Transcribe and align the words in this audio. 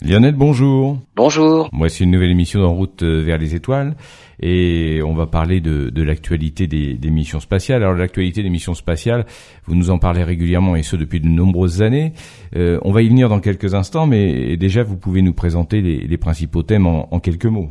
Lionel, 0.00 0.36
bonjour. 0.36 1.00
Bonjour. 1.16 1.68
Voici 1.72 2.04
une 2.04 2.12
nouvelle 2.12 2.30
émission 2.30 2.60
En 2.60 2.72
route 2.72 3.02
euh, 3.02 3.20
vers 3.20 3.36
les 3.36 3.56
étoiles 3.56 3.96
et 4.40 5.00
on 5.04 5.12
va 5.12 5.26
parler 5.26 5.60
de, 5.60 5.90
de 5.90 6.02
l'actualité 6.04 6.68
des, 6.68 6.94
des, 6.94 7.10
missions 7.10 7.40
spatiales. 7.40 7.82
Alors 7.82 7.96
l'actualité 7.96 8.44
des 8.44 8.48
missions 8.48 8.74
spatiales, 8.74 9.26
vous 9.66 9.74
nous 9.74 9.90
en 9.90 9.98
parlez 9.98 10.22
régulièrement 10.22 10.76
et 10.76 10.84
ce 10.84 10.94
depuis 10.94 11.18
de 11.18 11.26
nombreuses 11.26 11.82
années. 11.82 12.12
Euh, 12.54 12.78
on 12.82 12.92
va 12.92 13.02
y 13.02 13.08
venir 13.08 13.28
dans 13.28 13.40
quelques 13.40 13.74
instants, 13.74 14.06
mais 14.06 14.56
déjà 14.56 14.84
vous 14.84 14.96
pouvez 14.96 15.20
nous 15.20 15.34
présenter 15.34 15.80
les, 15.80 16.06
les 16.06 16.16
principaux 16.16 16.62
thèmes 16.62 16.86
en, 16.86 17.12
en 17.12 17.18
quelques 17.18 17.46
mots. 17.46 17.70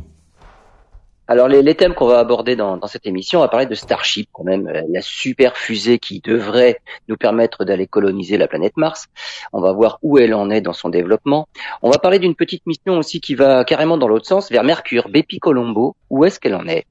Alors 1.30 1.46
les, 1.46 1.60
les 1.60 1.74
thèmes 1.74 1.92
qu'on 1.92 2.06
va 2.06 2.18
aborder 2.18 2.56
dans, 2.56 2.78
dans, 2.78 2.86
cette 2.86 3.06
émission, 3.06 3.40
on 3.40 3.42
va 3.42 3.48
parler 3.48 3.66
de 3.66 3.74
Starship 3.74 4.30
quand 4.32 4.44
même, 4.44 4.66
euh, 4.66 4.80
la 4.88 5.02
super 5.02 5.58
fusée 5.58 5.98
qui 5.98 6.20
devrait 6.20 6.80
nous 7.08 7.18
permettre 7.18 7.66
d'aller 7.66 7.86
coloniser 7.86 8.38
la 8.38 8.48
planète 8.48 8.78
Mars. 8.78 9.08
On 9.52 9.60
va 9.60 9.72
voir 9.72 9.98
où 10.00 10.16
elle 10.16 10.32
en 10.32 10.48
est 10.48 10.62
dans 10.62 10.72
son 10.72 10.88
développement. 10.88 11.46
On 11.82 11.90
va 11.90 11.98
parler 11.98 12.18
d'une 12.18 12.34
petite 12.34 12.66
mission 12.66 12.96
aussi 12.96 13.20
qui 13.20 13.34
va 13.34 13.64
carrément 13.64 13.98
dans 13.98 14.08
l'autre 14.08 14.26
sens, 14.26 14.50
vers 14.50 14.64
Mercure, 14.64 15.10
Bepi 15.10 15.38
Colombo. 15.38 15.96
Où 16.08 16.24
est-ce 16.24 16.40
qu'elle 16.40 16.54
en 16.54 16.66
est? 16.66 16.86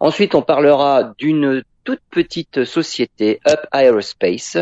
Ensuite, 0.00 0.34
on 0.34 0.40
parlera 0.40 1.12
d'une 1.18 1.62
toute 1.84 2.00
petite 2.10 2.64
société, 2.64 3.40
Up 3.46 3.60
Aerospace, 3.72 4.56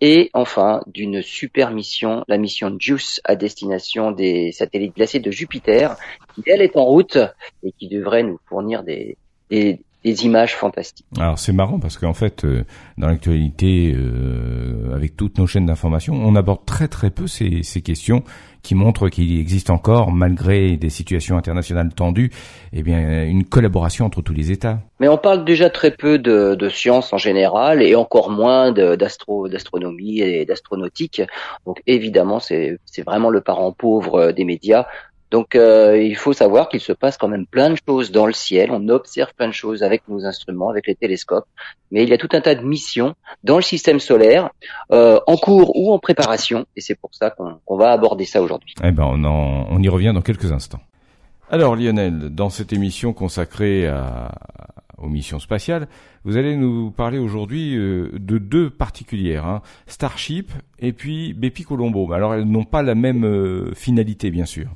et 0.00 0.30
enfin 0.34 0.82
d'une 0.86 1.22
super 1.22 1.70
mission, 1.70 2.24
la 2.28 2.38
mission 2.38 2.74
JUICE 2.78 3.20
à 3.24 3.36
destination 3.36 4.10
des 4.10 4.52
satellites 4.52 4.96
glacés 4.96 5.20
de 5.20 5.30
Jupiter, 5.30 5.96
qui 6.34 6.42
elle 6.46 6.62
est 6.62 6.76
en 6.76 6.84
route 6.84 7.18
et 7.62 7.72
qui 7.72 7.88
devrait 7.88 8.22
nous 8.22 8.38
fournir 8.46 8.82
des, 8.82 9.16
des, 9.50 9.80
des 10.06 10.24
images 10.24 10.54
fantastiques. 10.54 11.04
Alors 11.18 11.36
c'est 11.36 11.52
marrant 11.52 11.80
parce 11.80 11.98
qu'en 11.98 12.14
fait, 12.14 12.44
euh, 12.44 12.62
dans 12.96 13.08
l'actualité, 13.08 13.92
euh, 13.92 14.94
avec 14.94 15.16
toutes 15.16 15.36
nos 15.36 15.48
chaînes 15.48 15.66
d'information, 15.66 16.14
on 16.14 16.36
aborde 16.36 16.64
très 16.64 16.86
très 16.86 17.10
peu 17.10 17.26
ces, 17.26 17.64
ces 17.64 17.82
questions 17.82 18.22
qui 18.62 18.76
montrent 18.76 19.08
qu'il 19.08 19.40
existe 19.40 19.68
encore, 19.68 20.12
malgré 20.12 20.76
des 20.76 20.90
situations 20.90 21.36
internationales 21.36 21.92
tendues, 21.92 22.30
eh 22.72 22.84
bien 22.84 23.24
une 23.24 23.44
collaboration 23.44 24.06
entre 24.06 24.22
tous 24.22 24.32
les 24.32 24.52
États. 24.52 24.78
Mais 25.00 25.08
on 25.08 25.18
parle 25.18 25.44
déjà 25.44 25.70
très 25.70 25.90
peu 25.90 26.20
de, 26.20 26.54
de 26.54 26.68
science 26.68 27.12
en 27.12 27.18
général 27.18 27.82
et 27.82 27.96
encore 27.96 28.30
moins 28.30 28.70
d'astro, 28.70 29.48
d'astronomie 29.48 30.20
et 30.20 30.44
d'astronautique. 30.44 31.20
Donc 31.64 31.82
évidemment, 31.88 32.38
c'est 32.38 32.78
vraiment 33.04 33.30
le 33.30 33.40
parent 33.40 33.72
pauvre 33.72 34.30
des 34.30 34.44
médias. 34.44 34.86
Donc 35.30 35.56
euh, 35.56 36.00
il 36.00 36.16
faut 36.16 36.32
savoir 36.32 36.68
qu'il 36.68 36.80
se 36.80 36.92
passe 36.92 37.16
quand 37.16 37.28
même 37.28 37.46
plein 37.46 37.70
de 37.70 37.76
choses 37.86 38.12
dans 38.12 38.26
le 38.26 38.32
ciel, 38.32 38.70
on 38.70 38.88
observe 38.88 39.34
plein 39.34 39.48
de 39.48 39.52
choses 39.52 39.82
avec 39.82 40.06
nos 40.08 40.24
instruments, 40.24 40.70
avec 40.70 40.86
les 40.86 40.94
télescopes, 40.94 41.46
mais 41.90 42.04
il 42.04 42.08
y 42.08 42.12
a 42.12 42.18
tout 42.18 42.28
un 42.32 42.40
tas 42.40 42.54
de 42.54 42.62
missions 42.62 43.14
dans 43.42 43.56
le 43.56 43.62
système 43.62 43.98
solaire, 43.98 44.50
euh, 44.92 45.18
en 45.26 45.36
cours 45.36 45.76
ou 45.76 45.92
en 45.92 45.98
préparation, 45.98 46.64
et 46.76 46.80
c'est 46.80 46.94
pour 46.94 47.10
ça 47.12 47.30
qu'on 47.30 47.54
qu 47.54 47.76
va 47.76 47.90
aborder 47.90 48.24
ça 48.24 48.40
aujourd'hui. 48.40 48.74
Eh 48.84 48.92
ben 48.92 49.04
on, 49.04 49.82
y 49.82 49.88
revient 49.88 50.12
dans 50.14 50.22
quelques 50.22 50.52
instants. 50.52 50.80
Alors 51.50 51.74
Lionel, 51.74 52.30
dans 52.30 52.50
cette 52.50 52.72
émission 52.72 53.12
consacrée 53.12 53.92
aux 54.98 55.08
missions 55.08 55.40
spatiales, 55.40 55.88
vous 56.24 56.36
allez 56.36 56.56
nous 56.56 56.90
parler 56.90 57.18
aujourd'hui 57.18 57.76
euh, 57.76 58.10
de 58.14 58.38
deux 58.38 58.70
particulières, 58.70 59.46
hein, 59.46 59.62
Starship 59.86 60.50
et 60.78 60.92
puis 60.92 61.34
Bepi 61.34 61.64
Colombo. 61.64 62.12
Alors 62.12 62.34
elles 62.34 62.44
n'ont 62.44 62.64
pas 62.64 62.82
la 62.82 62.94
même 62.94 63.74
finalité 63.74 64.30
bien 64.30 64.44
sûr. 64.44 64.68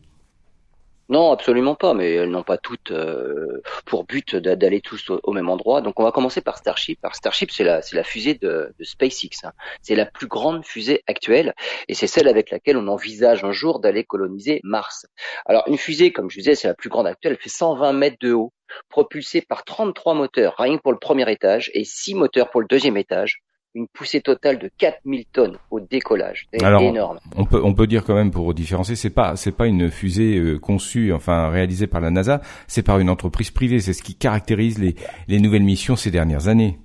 Non, 1.11 1.33
absolument 1.33 1.75
pas, 1.75 1.93
mais 1.93 2.13
elles 2.15 2.31
n'ont 2.31 2.45
pas 2.45 2.57
toutes 2.57 2.93
euh, 2.93 3.61
pour 3.85 4.05
but 4.05 4.37
d'aller 4.37 4.81
tous 4.81 5.11
au, 5.11 5.33
même 5.33 5.49
endroit. 5.49 5.81
Donc 5.81 5.99
on 5.99 6.05
va 6.05 6.13
commencer 6.13 6.41
par 6.41 6.57
Starship. 6.57 7.01
Alors 7.03 7.17
Starship, 7.17 7.51
c'est 7.51 7.65
la, 7.65 7.81
la 7.93 8.05
fusée 8.05 8.35
de, 8.35 8.73
de 8.79 8.85
SpaceX. 8.85 9.45
Hein. 9.45 9.53
C'est 9.83 9.97
la 9.97 10.07
plus 10.07 10.29
grande 10.29 10.65
fusée 10.65 11.03
actuelle 11.09 11.53
et 11.89 11.95
c'est 11.95 12.07
celle 12.07 12.29
avec 12.29 12.51
laquelle 12.51 12.77
on 12.77 12.87
envisage 12.87 13.43
un 13.43 13.51
jour 13.51 13.81
d'aller 13.81 14.05
coloniser 14.05 14.61
Mars. 14.63 15.07
Alors 15.47 15.65
une 15.67 15.79
fusée, 15.79 16.13
comme 16.13 16.31
je 16.31 16.39
disais, 16.39 16.55
c'est 16.55 16.69
la 16.69 16.75
plus 16.75 16.91
grande 16.91 17.09
actuelle. 17.09 17.33
Elle 17.33 17.43
fait 17.43 17.49
120 17.49 17.93
mètres 17.93 18.19
de 18.21 18.33
haut, 18.33 18.53
propulsée 18.89 19.41
par 19.41 19.65
33 19.65 20.15
moteurs, 20.15 20.55
rien 20.59 20.77
que 20.77 20.83
pour 20.83 20.93
le 20.93 20.99
premier 21.01 21.29
étage, 21.29 21.73
et 21.75 21.83
6 21.83 22.15
moteurs 22.15 22.51
pour 22.51 22.61
le 22.61 22.69
deuxième 22.69 22.97
étage 22.97 23.43
une 23.75 23.87
poussée 23.89 24.21
totale 24.21 24.59
de 24.59 24.71
4000 24.79 25.27
tonnes 25.33 25.57
au 25.71 25.81
décollage. 25.81 26.47
C'est 26.53 26.61
énorme. 26.61 27.19
On 27.37 27.45
peut, 27.45 27.61
on 27.63 27.75
peut 27.75 27.87
dire 27.87 28.05
quand 28.05 28.15
même 28.15 28.31
pour 28.31 28.53
différencier, 28.55 28.97
c'est 28.97 29.11
pas, 29.11 29.37
c'est 29.37 29.57
pas 29.57 29.67
une 29.67 29.91
fusée 29.91 30.39
euh, 30.39 30.59
conçue, 30.59 31.13
enfin 31.13 31.49
réalisée 31.51 31.87
par 31.87 32.01
la 32.01 32.11
NASA, 32.11 32.41
c'est 32.67 32.83
par 32.83 32.99
une 32.99 33.11
entreprise 33.11 33.51
privée. 33.51 33.81
C'est 33.81 33.93
ce 33.93 34.03
qui 34.03 34.17
caractérise 34.17 34.79
les, 34.79 34.95
les 35.29 35.41
nouvelles 35.41 35.63
missions 35.63 35.97
ces 35.97 36.11
dernières 36.11 36.49
années. 36.49 36.79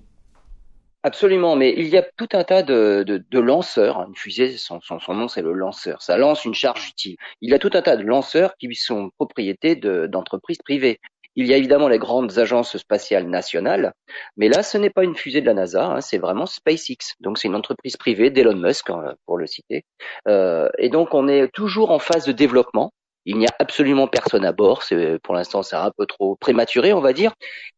Absolument, 1.06 1.56
mais 1.56 1.72
il 1.78 1.88
y 1.88 1.98
a 1.98 2.02
tout 2.18 2.30
un 2.34 2.44
tas 2.44 2.64
de, 2.64 3.04
de, 3.06 3.24
de 3.30 3.40
lanceurs. 3.40 4.04
Une 4.08 4.16
fusée, 4.16 4.58
son, 4.58 4.82
son, 4.82 5.00
son 5.00 5.14
nom, 5.14 5.28
c'est 5.28 5.44
le 5.44 5.54
lanceur. 5.54 6.02
Ça 6.02 6.18
lance 6.18 6.46
une 6.46 6.56
charge 6.56 6.90
utile. 6.90 7.16
Il 7.42 7.52
y 7.52 7.54
a 7.54 7.60
tout 7.60 7.70
un 7.74 7.84
tas 7.84 7.96
de 7.96 8.02
lanceurs 8.02 8.56
qui 8.58 8.74
sont 8.74 9.12
propriétés 9.16 9.76
d'entreprises 9.76 10.58
privées. 10.66 11.00
Il 11.36 11.48
y 11.48 11.54
a 11.54 11.58
évidemment 11.58 11.88
les 11.88 12.00
grandes 12.00 12.38
agences 12.40 12.78
spatiales 12.78 13.28
nationales, 13.28 13.94
mais 14.38 14.48
là, 14.48 14.64
ce 14.64 14.78
n'est 14.78 14.90
pas 14.90 15.04
une 15.04 15.16
fusée 15.16 15.42
de 15.42 15.46
la 15.46 15.54
NASA, 15.54 15.86
hein, 15.86 16.02
c'est 16.02 16.18
vraiment 16.18 16.46
SpaceX. 16.46 17.16
Donc, 17.20 17.38
c'est 17.38 17.48
une 17.48 17.56
entreprise 17.56 17.98
privée 17.98 18.30
d'Elon 18.30 18.56
Musk, 18.56 18.90
hein, 18.90 19.16
pour 19.26 19.38
le 19.38 19.48
citer. 19.48 19.84
Euh, 20.28 20.70
et 20.78 20.90
donc, 20.90 21.14
on 21.14 21.28
est 21.28 21.48
toujours 21.54 21.92
en 21.92 22.00
phase 22.00 22.26
de 22.26 22.32
développement. 22.32 22.92
Il 23.26 23.38
n'y 23.38 23.48
a 23.48 23.56
absolument 23.60 24.08
personne 24.08 24.46
à 24.46 24.52
bord. 24.52 24.84
Pour 25.24 25.34
l'instant, 25.34 25.64
c'est 25.64 25.76
un 25.76 25.92
peu 25.98 26.06
trop 26.06 26.36
prématuré, 26.36 26.94
on 26.94 27.02
va 27.02 27.12
dire. 27.12 27.34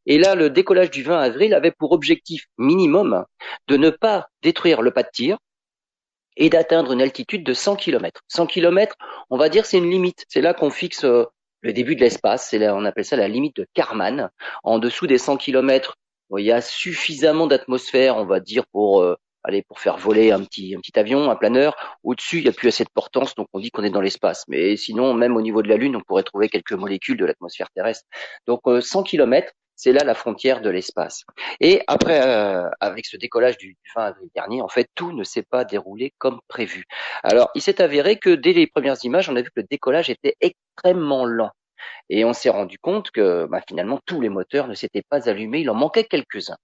Et 0.05 0.19
là, 0.19 0.35
le 0.35 0.49
décollage 0.49 0.91
du 0.91 1.03
20 1.03 1.19
avril 1.19 1.53
avait 1.53 1.71
pour 1.71 1.93
objectif 1.93 2.45
minimum 2.57 3.23
de 3.67 3.77
ne 3.77 3.89
pas 3.89 4.27
détruire 4.43 4.81
le 4.81 4.91
pas 4.91 5.03
de 5.03 5.09
tir, 5.11 5.37
et 6.37 6.49
d'atteindre 6.49 6.93
une 6.93 7.01
altitude 7.01 7.43
de 7.43 7.53
100 7.53 7.75
km. 7.75 8.21
100 8.27 8.45
km, 8.45 8.95
on 9.29 9.37
va 9.37 9.49
dire, 9.49 9.65
c'est 9.65 9.77
une 9.77 9.89
limite. 9.89 10.25
C'est 10.29 10.41
là 10.41 10.53
qu'on 10.53 10.69
fixe 10.69 11.03
euh, 11.03 11.25
le 11.67 11.73
début 11.73 11.95
de 11.95 12.01
l'espace. 12.01 12.47
C'est 12.49 12.57
là, 12.57 12.75
on 12.75 12.85
appelle 12.85 13.05
ça 13.05 13.15
la 13.15 13.27
limite 13.27 13.57
de 13.57 13.67
Kármán. 13.73 14.29
En 14.63 14.79
dessous 14.79 15.05
des 15.05 15.17
100 15.17 15.37
km, 15.37 15.95
il 16.37 16.45
y 16.45 16.51
a 16.51 16.61
suffisamment 16.61 17.45
d'atmosphère, 17.45 18.17
on 18.17 18.25
va 18.25 18.39
dire, 18.39 18.65
pour 18.71 19.01
euh, 19.01 19.15
aller 19.43 19.63
pour 19.63 19.79
faire 19.79 19.97
voler 19.97 20.31
un 20.31 20.43
petit 20.43 20.75
un 20.75 20.79
petit 20.79 20.97
avion, 20.97 21.29
un 21.29 21.35
planeur. 21.35 21.75
Au-dessus, 22.03 22.37
il 22.37 22.43
n'y 22.43 22.49
a 22.49 22.53
plus 22.53 22.69
assez 22.69 22.83
de 22.83 22.89
portance, 22.89 23.35
donc 23.35 23.47
on 23.53 23.59
dit 23.59 23.69
qu'on 23.69 23.83
est 23.83 23.89
dans 23.89 24.01
l'espace. 24.01 24.45
Mais 24.47 24.77
sinon, 24.77 25.13
même 25.13 25.35
au 25.35 25.41
niveau 25.41 25.61
de 25.61 25.69
la 25.69 25.77
Lune, 25.77 25.95
on 25.95 26.01
pourrait 26.01 26.23
trouver 26.23 26.49
quelques 26.49 26.73
molécules 26.73 27.17
de 27.17 27.25
l'atmosphère 27.25 27.69
terrestre. 27.71 28.05
Donc 28.47 28.61
euh, 28.67 28.81
100 28.81 29.03
km, 29.03 29.51
c'est 29.75 29.91
là 29.91 30.03
la 30.03 30.15
frontière 30.15 30.61
de 30.61 30.69
l'espace. 30.69 31.23
Et 31.59 31.81
après, 31.87 32.25
euh, 32.25 32.67
avec 32.79 33.05
ce 33.05 33.15
décollage 33.15 33.57
du, 33.57 33.67
du 33.67 33.91
20 33.95 34.05
avril 34.05 34.29
dernier, 34.33 34.61
en 34.61 34.67
fait, 34.67 34.89
tout 34.95 35.11
ne 35.11 35.23
s'est 35.23 35.43
pas 35.43 35.65
déroulé 35.65 36.13
comme 36.17 36.39
prévu. 36.47 36.85
Alors, 37.23 37.51
il 37.55 37.61
s'est 37.61 37.81
avéré 37.81 38.17
que 38.17 38.31
dès 38.31 38.53
les 38.53 38.67
premières 38.67 38.97
images, 39.03 39.29
on 39.29 39.35
a 39.35 39.41
vu 39.41 39.49
que 39.49 39.61
le 39.61 39.67
décollage 39.69 40.09
était 40.09 40.35
extrêmement 40.41 41.25
lent. 41.25 41.51
Et 42.09 42.25
on 42.25 42.33
s'est 42.33 42.49
rendu 42.49 42.77
compte 42.77 43.11
que 43.11 43.45
bah, 43.45 43.61
finalement 43.67 43.99
tous 44.05 44.21
les 44.21 44.29
moteurs 44.29 44.67
ne 44.67 44.73
s'étaient 44.73 45.03
pas 45.07 45.29
allumés, 45.29 45.59
il 45.61 45.69
en 45.69 45.75
manquait 45.75 46.03
quelques-uns. 46.05 46.57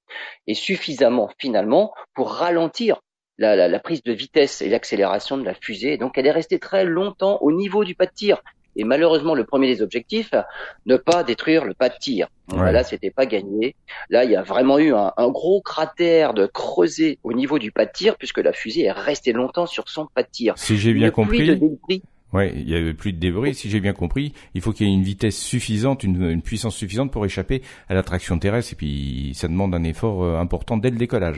Et 0.47 0.53
suffisamment 0.53 1.29
finalement 1.37 1.93
pour 2.13 2.31
ralentir 2.31 3.01
la, 3.37 3.55
la, 3.55 3.67
la 3.67 3.79
prise 3.79 4.03
de 4.03 4.13
vitesse 4.13 4.61
et 4.61 4.69
l'accélération 4.69 5.37
de 5.37 5.43
la 5.43 5.53
fusée. 5.53 5.97
Donc 5.97 6.17
elle 6.17 6.27
est 6.27 6.31
restée 6.31 6.59
très 6.59 6.85
longtemps 6.85 7.37
au 7.41 7.51
niveau 7.51 7.83
du 7.83 7.95
pas 7.95 8.05
de 8.05 8.13
tir. 8.13 8.41
Et 8.75 8.83
malheureusement, 8.83 9.35
le 9.35 9.43
premier 9.45 9.67
des 9.67 9.81
objectifs, 9.81 10.31
ne 10.85 10.97
pas 10.97 11.23
détruire 11.23 11.63
le 11.65 11.73
pas 11.73 11.89
de 11.89 11.95
tir. 11.99 12.27
Ouais. 12.51 12.71
là, 12.71 12.83
c'était 12.83 13.11
pas 13.11 13.25
gagné. 13.25 13.75
Là, 14.09 14.23
il 14.25 14.31
y 14.31 14.35
a 14.35 14.41
vraiment 14.41 14.79
eu 14.79 14.93
un, 14.93 15.13
un 15.15 15.29
gros 15.29 15.61
cratère 15.61 16.33
de 16.33 16.47
creusé 16.47 17.19
au 17.23 17.33
niveau 17.33 17.59
du 17.59 17.71
pas 17.71 17.85
de 17.85 17.91
tir, 17.91 18.17
puisque 18.17 18.39
la 18.39 18.51
fusée 18.51 18.85
est 18.85 18.91
restée 18.91 19.31
longtemps 19.31 19.67
sur 19.67 19.89
son 19.89 20.07
pas 20.07 20.23
de 20.23 20.29
tir. 20.29 20.57
Si 20.57 20.77
j'ai 20.77 20.93
bien 20.93 21.07
de 21.07 21.13
compris, 21.13 21.45
débris 21.45 22.01
ouais, 22.33 22.51
il 22.55 22.69
y 22.69 22.75
avait 22.75 22.93
plus 22.93 23.13
de 23.13 23.19
débris. 23.19 23.55
Si 23.55 23.69
j'ai 23.69 23.79
bien 23.79 23.93
compris, 23.93 24.33
il 24.53 24.61
faut 24.61 24.71
qu'il 24.71 24.87
y 24.87 24.91
ait 24.91 24.93
une 24.93 25.03
vitesse 25.03 25.37
suffisante, 25.37 26.03
une, 26.03 26.41
puissance 26.41 26.75
suffisante 26.75 27.11
pour 27.11 27.25
échapper 27.25 27.61
à 27.87 27.93
l'attraction 27.93 28.37
terrestre. 28.39 28.73
Et 28.73 28.75
puis, 28.75 29.31
ça 29.35 29.47
demande 29.47 29.73
un 29.75 29.83
effort 29.83 30.23
euh, 30.23 30.37
important 30.37 30.77
dès 30.77 30.89
le 30.89 30.97
décollage. 30.97 31.37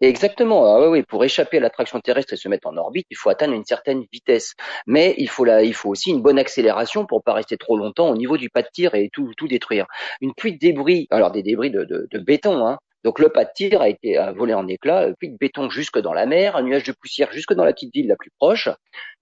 Exactement. 0.00 0.64
Ah 0.64 0.80
oui, 0.80 0.86
oui, 0.86 1.02
pour 1.02 1.22
échapper 1.22 1.58
à 1.58 1.60
l'attraction 1.60 2.00
terrestre 2.00 2.32
et 2.32 2.36
se 2.36 2.48
mettre 2.48 2.66
en 2.66 2.76
orbite, 2.78 3.06
il 3.10 3.16
faut 3.16 3.28
atteindre 3.28 3.52
une 3.52 3.64
certaine 3.64 4.04
vitesse. 4.10 4.54
Mais 4.86 5.14
il 5.18 5.28
faut 5.28 5.44
la, 5.44 5.62
il 5.62 5.74
faut 5.74 5.90
aussi 5.90 6.10
une 6.10 6.22
bonne 6.22 6.38
accélération 6.38 7.04
pour 7.04 7.22
pas 7.22 7.34
rester 7.34 7.58
trop 7.58 7.76
longtemps 7.76 8.08
au 8.08 8.16
niveau 8.16 8.38
du 8.38 8.48
pas 8.48 8.62
de 8.62 8.68
tir 8.72 8.94
et 8.94 9.10
tout, 9.12 9.32
détruire. 9.48 9.86
Une 10.22 10.32
pluie 10.32 10.54
de 10.54 10.58
débris, 10.58 11.06
alors 11.10 11.30
des 11.30 11.42
débris 11.42 11.70
de 11.70 12.18
béton, 12.18 12.66
hein. 12.66 12.78
Donc 13.06 13.20
le 13.20 13.28
pas 13.28 13.44
de 13.44 13.50
tir 13.54 13.80
a 13.82 13.88
été 13.88 14.18
volé 14.34 14.52
en 14.52 14.66
éclats, 14.66 15.06
une 15.06 15.14
pluie 15.14 15.30
de 15.30 15.36
béton 15.36 15.70
jusque 15.70 16.00
dans 16.00 16.12
la 16.12 16.26
mer, 16.26 16.56
un 16.56 16.62
nuage 16.62 16.82
de 16.82 16.90
poussière 16.90 17.30
jusque 17.30 17.52
dans 17.52 17.64
la 17.64 17.72
petite 17.72 17.94
ville 17.94 18.08
la 18.08 18.16
plus 18.16 18.32
proche. 18.36 18.68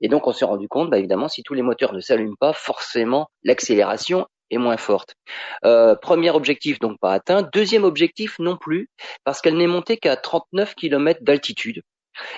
Et 0.00 0.08
donc 0.08 0.26
on 0.26 0.32
s'est 0.32 0.46
rendu 0.46 0.69
compte, 0.69 0.88
bah, 0.88 0.96
évidemment, 0.96 1.28
si 1.28 1.42
tous 1.42 1.52
les 1.52 1.60
moteurs 1.60 1.92
ne 1.92 2.00
s'allument 2.00 2.34
pas, 2.40 2.54
forcément 2.54 3.28
l'accélération 3.42 4.26
est 4.50 4.56
moins 4.56 4.78
forte. 4.78 5.16
Euh, 5.66 5.96
premier 5.96 6.31
objectif 6.31 6.78
donc 6.78 6.98
pas 6.98 7.12
atteint. 7.12 7.42
Deuxième 7.52 7.84
objectif 7.84 8.38
non 8.38 8.56
plus, 8.56 8.88
parce 9.22 9.42
qu'elle 9.42 9.58
n'est 9.58 9.66
montée 9.66 9.98
qu'à 9.98 10.16
39 10.16 10.75
km 10.76 11.22
d'altitude. 11.22 11.82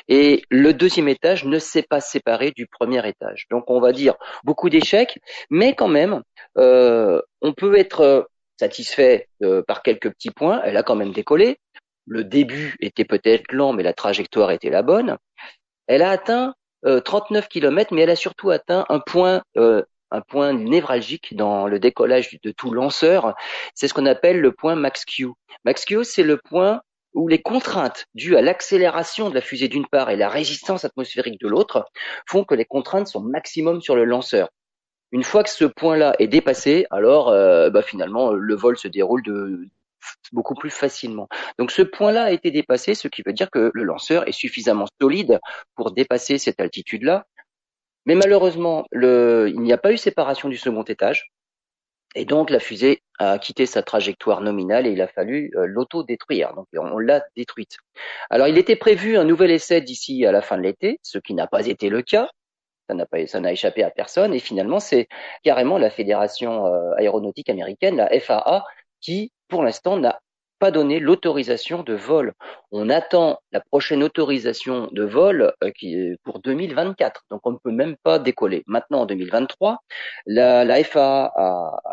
Et 0.09 0.43
le 0.51 0.75
deuxième 0.75 1.07
étage 1.07 1.45
ne 1.45 1.61
s'est 1.61 1.87
pas 1.89 2.01
séparé 2.01 2.51
du 2.51 2.67
premier 2.67 3.07
étage. 3.07 3.47
Donc 3.53 3.71
on 3.71 3.79
va 3.79 3.93
dire 3.93 4.17
beaucoup 4.43 4.69
d'échecs, 4.69 5.21
mais 5.49 5.77
quand 5.77 5.87
même, 5.87 6.23
euh, 6.59 7.23
on 7.41 7.53
peut 7.53 7.79
être 7.79 8.01
euh, 8.01 8.23
satisfait 8.59 9.29
euh, 9.43 9.63
par 9.63 9.83
quelques 9.83 10.11
petits 10.11 10.31
points. 10.31 10.61
Elle 10.65 10.77
a 10.77 10.83
quand 10.83 10.97
même 10.97 11.13
décollé. 11.13 11.59
Le 12.07 12.25
début 12.25 12.77
était 12.81 13.05
peut-être 13.05 13.53
lent, 13.53 13.73
mais 13.73 13.83
la 13.83 13.93
trajectoire 13.93 14.51
était 14.51 14.71
la 14.71 14.83
bonne. 14.83 15.17
Elle 15.87 16.03
a 16.03 16.11
atteint 16.11 16.55
39 16.85 17.49
km, 17.49 17.93
mais 17.93 18.03
elle 18.03 18.11
a 18.11 18.17
surtout 18.17 18.51
atteint 18.51 18.85
un 18.89 19.01
point 19.01 19.43
un 20.11 20.21
point 20.21 20.53
névralgique 20.53 21.37
dans 21.37 21.67
le 21.67 21.79
décollage 21.79 22.37
de 22.43 22.51
tout 22.51 22.73
lanceur, 22.73 23.35
c'est 23.75 23.89
ce 23.89 23.95
qu'on 23.95 24.07
appelle 24.07 24.41
le 24.41 24.53
point 24.53 24.75
max 24.75 25.05
Q. 25.05 25.29
Max 25.65 25.85
Q, 25.85 26.05
c'est 26.05 26.23
le 26.23 26.39
point 26.39 26.81
où 27.15 27.29
les 27.29 27.41
contraintes 27.41 28.07
dues 28.15 28.37
à 28.37 28.43
l'accélération 28.43 29.31
de 29.31 29.35
la 29.35 29.41
fusée 29.41 29.69
d'une 29.69 29.87
part 29.87 30.11
et 30.11 30.17
la 30.17 30.29
résistance 30.29 30.85
atmosphérique 30.85 31.41
de 31.41 31.49
l'autre 31.49 31.87
font 32.29 32.45
que 32.45 32.55
les 32.55 32.67
contraintes 32.67 33.09
sont 33.09 33.23
maximum 33.23 33.81
sur 33.81 33.97
le 33.97 34.05
lanceur. 34.05 34.49
Une 35.13 35.23
fois 35.23 35.45
que 35.45 35.51
ce 35.51 35.65
point-là 35.65 36.15
est 36.19 36.27
dépassé, 36.27 36.87
alors 36.91 37.29
euh, 37.29 37.71
bah, 37.71 37.83
finalement 37.83 38.33
le 38.33 38.55
vol 38.55 38.77
se 38.77 38.89
déroule 38.89 39.23
beaucoup 40.33 40.55
plus 40.55 40.71
facilement. 40.71 41.29
Donc 41.59 41.71
ce 41.71 41.83
point-là 41.83 42.25
a 42.25 42.31
été 42.31 42.51
dépassé, 42.51 42.95
ce 42.95 43.09
qui 43.09 43.23
veut 43.25 43.33
dire 43.33 43.51
que 43.51 43.71
le 43.73 43.85
lanceur 43.85 44.29
est 44.29 44.33
suffisamment 44.33 44.87
solide 45.01 45.41
pour 45.75 45.93
dépasser 45.93 46.39
cette 46.39 46.61
altitude-là. 46.61 47.27
Mais 48.05 48.15
malheureusement, 48.15 48.87
il 48.93 49.61
n'y 49.61 49.73
a 49.73 49.79
pas 49.79 49.93
eu 49.93 49.97
séparation 49.97 50.49
du 50.49 50.57
second 50.57 50.85
étage. 50.85 51.31
Et 52.15 52.25
donc 52.25 52.49
la 52.49 52.61
fusée 52.61 53.03
a 53.19 53.39
quitté 53.39 53.67
sa 53.67 53.83
trajectoire 53.83 54.41
nominale 54.41 54.87
et 54.87 54.91
il 54.91 55.03
a 55.03 55.07
fallu 55.07 55.51
euh, 55.55 55.67
l'auto-détruire. 55.67 56.55
Donc 56.55 56.67
on 56.73 56.99
l'a 56.99 57.23
détruite. 57.37 57.77
Alors 58.31 58.49
il 58.49 58.57
était 58.57 58.77
prévu 58.77 59.19
un 59.19 59.25
nouvel 59.25 59.51
essai 59.51 59.83
d'ici 59.83 60.25
à 60.25 60.33
la 60.33 60.41
fin 60.41 60.57
de 60.57 60.63
l'été, 60.63 60.99
ce 61.03 61.19
qui 61.19 61.35
n'a 61.35 61.47
pas 61.47 61.67
été 61.67 61.91
le 61.91 62.01
cas. 62.01 62.31
Ça 62.89 62.95
n'a 62.95 63.07
pas, 63.07 63.27
ça 63.27 63.41
n'a 63.41 63.53
échappé 63.53 63.83
à 63.83 63.91
personne. 63.91 64.33
Et 64.35 64.39
finalement, 64.39 64.81
c'est 64.81 65.09
carrément 65.43 65.79
la 65.79 65.91
fédération 65.91 66.67
euh, 66.67 66.93
aéronautique 66.97 67.49
américaine, 67.49 67.97
la 67.97 68.09
FAA, 68.21 68.65
qui, 69.01 69.33
pour 69.49 69.63
l'instant, 69.63 69.97
n'a 69.99 70.21
pas 70.59 70.71
donné 70.71 71.01
l'autorisation 71.01 71.83
de 71.83 71.95
vol. 71.95 72.33
On 72.71 72.89
attend 72.89 73.39
la 73.53 73.61
prochaine 73.61 74.03
autorisation 74.03 74.89
de 74.93 75.05
vol 75.05 75.53
euh, 75.63 76.17
pour 76.25 76.41
2024, 76.41 77.25
donc 77.31 77.41
on 77.45 77.53
ne 77.53 77.59
peut 77.59 77.71
même 77.71 77.97
pas 78.03 78.19
décoller. 78.19 78.63
Maintenant, 78.67 79.03
en 79.03 79.07
2023, 79.07 79.79
la, 80.27 80.85
FAA 80.85 81.33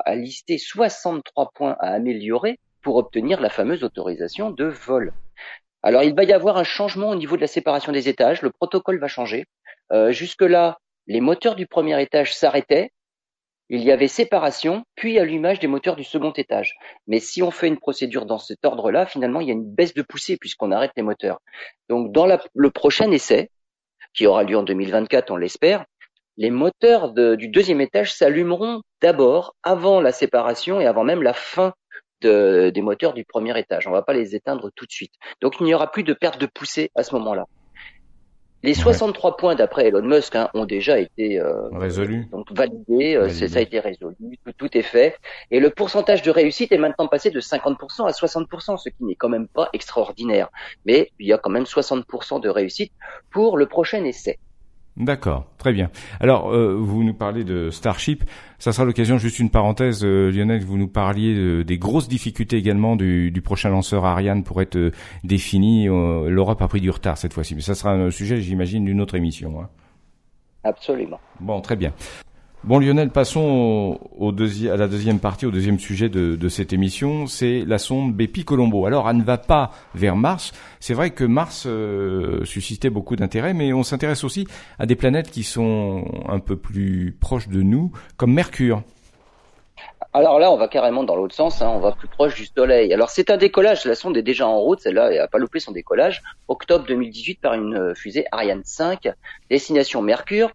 a, 0.05 0.15
listé 0.15 0.57
63 0.57 1.51
points 1.53 1.75
à 1.79 1.89
améliorer 1.89 2.59
pour 2.81 2.95
obtenir 2.97 3.41
la 3.41 3.49
fameuse 3.49 3.83
autorisation 3.83 4.49
de 4.49 4.65
vol. 4.65 5.13
Alors, 5.81 6.03
il 6.03 6.15
va 6.15 6.23
y 6.23 6.31
avoir 6.31 6.57
un 6.57 6.63
changement 6.63 7.09
au 7.09 7.15
niveau 7.15 7.35
de 7.35 7.41
la 7.41 7.47
séparation 7.47 7.91
des 7.91 8.07
étages. 8.07 8.41
Le 8.41 8.51
protocole 8.51 8.99
va 8.99 9.07
changer. 9.07 9.45
Euh, 9.91 10.11
Jusque-là, 10.11 10.77
les 11.07 11.21
moteurs 11.21 11.55
du 11.55 11.67
premier 11.67 12.01
étage 12.01 12.35
s'arrêtaient 12.35 12.91
il 13.69 13.83
y 13.83 13.91
avait 13.91 14.07
séparation, 14.07 14.83
puis 14.95 15.17
allumage 15.17 15.59
des 15.59 15.67
moteurs 15.67 15.95
du 15.95 16.03
second 16.03 16.31
étage. 16.31 16.75
Mais 17.07 17.19
si 17.19 17.41
on 17.41 17.49
fait 17.49 17.67
une 17.67 17.79
procédure 17.79 18.25
dans 18.25 18.37
cet 18.37 18.65
ordre-là, 18.65 19.05
finalement, 19.05 19.39
il 19.39 19.47
y 19.47 19.51
a 19.51 19.53
une 19.53 19.65
baisse 19.65 19.93
de 19.93 20.01
poussée 20.01 20.37
puisqu'on 20.37 20.71
arrête 20.71 20.91
les 20.95 21.01
moteurs. 21.01 21.39
Donc, 21.89 22.11
dans 22.11 22.27
le 22.53 22.69
prochain 22.69 23.09
essai, 23.11 23.49
qui 24.13 24.27
aura 24.27 24.43
lieu 24.43 24.57
en 24.57 24.63
2024, 24.63 25.31
on 25.31 25.37
l'espère, 25.37 25.85
les 26.37 26.51
moteurs 26.51 27.13
du 27.13 27.47
deuxième 27.47 27.81
étage 27.81 28.13
s'allumeront 28.13 28.81
d'abord 29.01 29.55
avant 29.63 30.01
la 30.01 30.11
séparation 30.11 30.79
et 30.79 30.85
avant 30.85 31.03
même 31.03 31.23
la 31.23 31.33
fin 31.33 31.73
des 32.21 32.81
moteurs 32.81 33.13
du 33.13 33.25
premier 33.25 33.57
étage. 33.57 33.87
On 33.87 33.89
ne 33.89 33.95
va 33.95 34.01
pas 34.01 34.13
les 34.13 34.35
éteindre 34.35 34.69
tout 34.75 34.85
de 34.85 34.91
suite. 34.91 35.13
Donc, 35.41 35.55
il 35.59 35.65
n'y 35.65 35.73
aura 35.73 35.91
plus 35.91 36.03
de 36.03 36.13
perte 36.13 36.39
de 36.39 36.45
poussée 36.45 36.91
à 36.95 37.03
ce 37.03 37.15
moment-là. 37.15 37.45
Les 38.63 38.73
63 38.73 39.35
points 39.35 39.55
d'après 39.55 39.87
Elon 39.87 40.03
Musk 40.03 40.37
hein, 40.37 40.49
ont 40.53 40.63
déjà 40.63 40.97
été 40.97 41.37
euh, 41.37 41.67
résolus, 41.73 42.29
donc 42.31 42.49
validés, 42.53 43.15
euh, 43.15 43.27
ça 43.27 43.59
a 43.59 43.61
été 43.61 43.81
résolu, 43.81 44.15
tout, 44.57 44.77
est 44.77 44.81
fait, 44.81 45.17
et 45.51 45.59
le 45.59 45.69
pourcentage 45.69 46.21
de 46.21 46.31
réussite 46.31 46.71
est 46.71 46.77
maintenant 46.77 47.09
passé 47.09 47.29
de 47.29 47.41
50% 47.41 48.07
à 48.07 48.11
60%, 48.11 48.77
ce 48.77 48.87
qui 48.87 49.03
n'est 49.03 49.15
quand 49.15 49.27
même 49.27 49.49
pas 49.49 49.67
extraordinaire, 49.73 50.47
mais 50.85 51.11
il 51.19 51.27
y 51.27 51.33
a 51.33 51.37
quand 51.37 51.49
même 51.49 51.65
60% 51.65 52.39
de 52.39 52.47
réussite 52.47 52.93
pour 53.31 53.57
le 53.57 53.65
prochain 53.65 54.05
essai. 54.05 54.39
D'accord, 54.95 55.47
très 55.57 55.73
bien. 55.73 55.89
Alors, 56.19 56.53
euh, 56.53 56.75
vous 56.75 57.03
nous 57.03 57.15
parlez 57.15 57.43
de 57.43 57.71
Starship. 57.71 58.23
Ça 58.59 58.71
sera 58.71 58.85
l'occasion, 58.85 59.17
juste 59.17 59.39
une 59.39 59.49
parenthèse, 59.49 60.05
euh, 60.05 60.31
Lionel, 60.31 60.63
vous 60.63 60.77
nous 60.77 60.87
parliez 60.87 61.63
des 61.63 61.77
grosses 61.79 62.07
difficultés 62.07 62.57
également 62.57 62.95
du, 62.95 63.31
du, 63.31 63.41
prochain 63.41 63.69
lanceur 63.69 64.05
Ariane 64.05 64.43
pour 64.43 64.61
être 64.61 64.75
euh, 64.75 64.91
défini. 65.23 65.85
L'Europe 65.85 66.61
a 66.61 66.67
pris 66.67 66.79
du 66.79 66.91
retard 66.91 67.17
cette 67.17 67.33
fois-ci, 67.33 67.55
mais 67.55 67.61
ça 67.61 67.73
sera 67.73 67.93
un 67.93 68.11
sujet, 68.11 68.39
j'imagine, 68.39 68.85
d'une 68.85 69.01
autre 69.01 69.15
émission. 69.15 69.61
Hein. 69.61 69.69
Absolument. 70.63 71.19
Bon, 71.39 71.59
très 71.59 71.75
bien. 71.75 71.91
Bon 72.63 72.79
Lionel, 72.79 73.09
passons 73.09 73.99
au, 74.17 74.29
à 74.31 74.77
la 74.77 74.87
deuxième 74.87 75.19
partie, 75.19 75.45
au 75.45 75.51
deuxième 75.51 75.79
sujet 75.79 76.07
de, 76.07 76.47
cette 76.47 76.71
émission, 76.71 77.27
c'est 77.27 77.65
la 77.67 77.77
sonde 77.77 78.13
Bepi 78.13 78.45
Colombo. 78.45 78.85
Alors 78.85 79.09
elle 79.09 79.17
ne 79.17 79.23
va 79.23 79.37
pas 79.37 79.71
vers 79.95 80.15
Mars. 80.15 80.53
C'est 80.79 80.93
vrai 80.93 81.09
que 81.09 81.25
Mars 81.25 81.65
euh, 81.67 82.45
suscitait 82.45 82.89
beaucoup 82.89 83.17
d'intérêt, 83.17 83.53
mais 83.53 83.73
on 83.73 83.83
s'intéresse 83.83 84.23
aussi 84.23 84.47
à 84.79 84.85
des 84.85 84.95
planètes 84.95 85.29
qui 85.29 85.43
sont 85.43 86.05
un 86.29 86.39
peu 86.39 86.55
plus 86.55 87.17
proches 87.19 87.49
de 87.49 87.61
nous, 87.61 87.91
comme 88.15 88.33
Mercure. 88.33 88.81
Alors 90.13 90.39
là, 90.39 90.49
on 90.49 90.57
va 90.57 90.69
carrément 90.69 91.03
dans 91.03 91.17
l'autre 91.17 91.35
sens, 91.35 91.61
hein, 91.61 91.69
on 91.69 91.79
va 91.79 91.91
plus 91.91 92.07
proche 92.07 92.35
du 92.35 92.45
Soleil. 92.45 92.93
Alors 92.93 93.09
c'est 93.09 93.29
un 93.29 93.35
décollage, 93.35 93.83
la 93.83 93.95
sonde 93.95 94.15
est 94.15 94.23
déjà 94.23 94.47
en 94.47 94.59
route, 94.59 94.79
celle-là 94.79 95.11
elle 95.11 95.17
n'a 95.17 95.27
pas 95.27 95.39
loupé 95.39 95.59
son 95.59 95.73
décollage, 95.73 96.23
octobre 96.47 96.85
2018 96.85 97.41
par 97.41 97.55
une 97.55 97.93
fusée 97.93 98.23
Ariane 98.31 98.61
5, 98.63 99.09
destination 99.49 100.01
Mercure. 100.01 100.51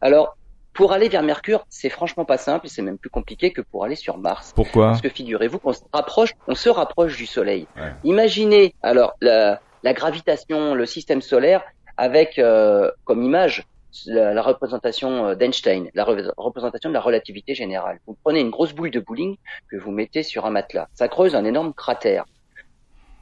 Alors 0.00 0.36
pour 0.72 0.92
aller 0.92 1.08
vers 1.08 1.22
Mercure, 1.22 1.66
c'est 1.68 1.90
franchement 1.90 2.24
pas 2.24 2.38
simple, 2.38 2.68
c'est 2.68 2.82
même 2.82 2.98
plus 2.98 3.10
compliqué 3.10 3.52
que 3.52 3.60
pour 3.60 3.84
aller 3.84 3.96
sur 3.96 4.18
Mars. 4.18 4.52
Pourquoi 4.54 4.88
Parce 4.88 5.02
que 5.02 5.08
figurez-vous 5.08 5.58
qu'on 5.58 5.72
se 5.72 5.82
rapproche, 5.92 6.32
on 6.48 6.54
se 6.54 6.68
rapproche 6.68 7.16
du 7.16 7.26
Soleil. 7.26 7.66
Imaginez 8.04 8.74
alors 8.82 9.14
la, 9.20 9.60
gravitation, 9.84 10.74
le 10.74 10.86
système 10.86 11.20
solaire, 11.20 11.62
avec 11.98 12.38
euh, 12.38 12.90
comme 13.04 13.22
image 13.22 13.66
la, 14.06 14.40
représentation 14.42 15.26
euh, 15.26 15.34
d'Einstein, 15.34 15.90
la 15.94 16.04
représentation 16.04 16.88
de 16.88 16.94
la 16.94 17.00
relativité 17.00 17.54
générale. 17.54 18.00
Vous 18.06 18.16
prenez 18.22 18.40
une 18.40 18.50
grosse 18.50 18.72
boule 18.72 18.90
de 18.90 19.00
bowling 19.00 19.36
que 19.70 19.76
vous 19.76 19.90
mettez 19.90 20.22
sur 20.22 20.46
un 20.46 20.50
matelas. 20.50 20.88
Ça 20.94 21.08
creuse 21.08 21.34
un 21.34 21.44
énorme 21.44 21.74
cratère. 21.74 22.24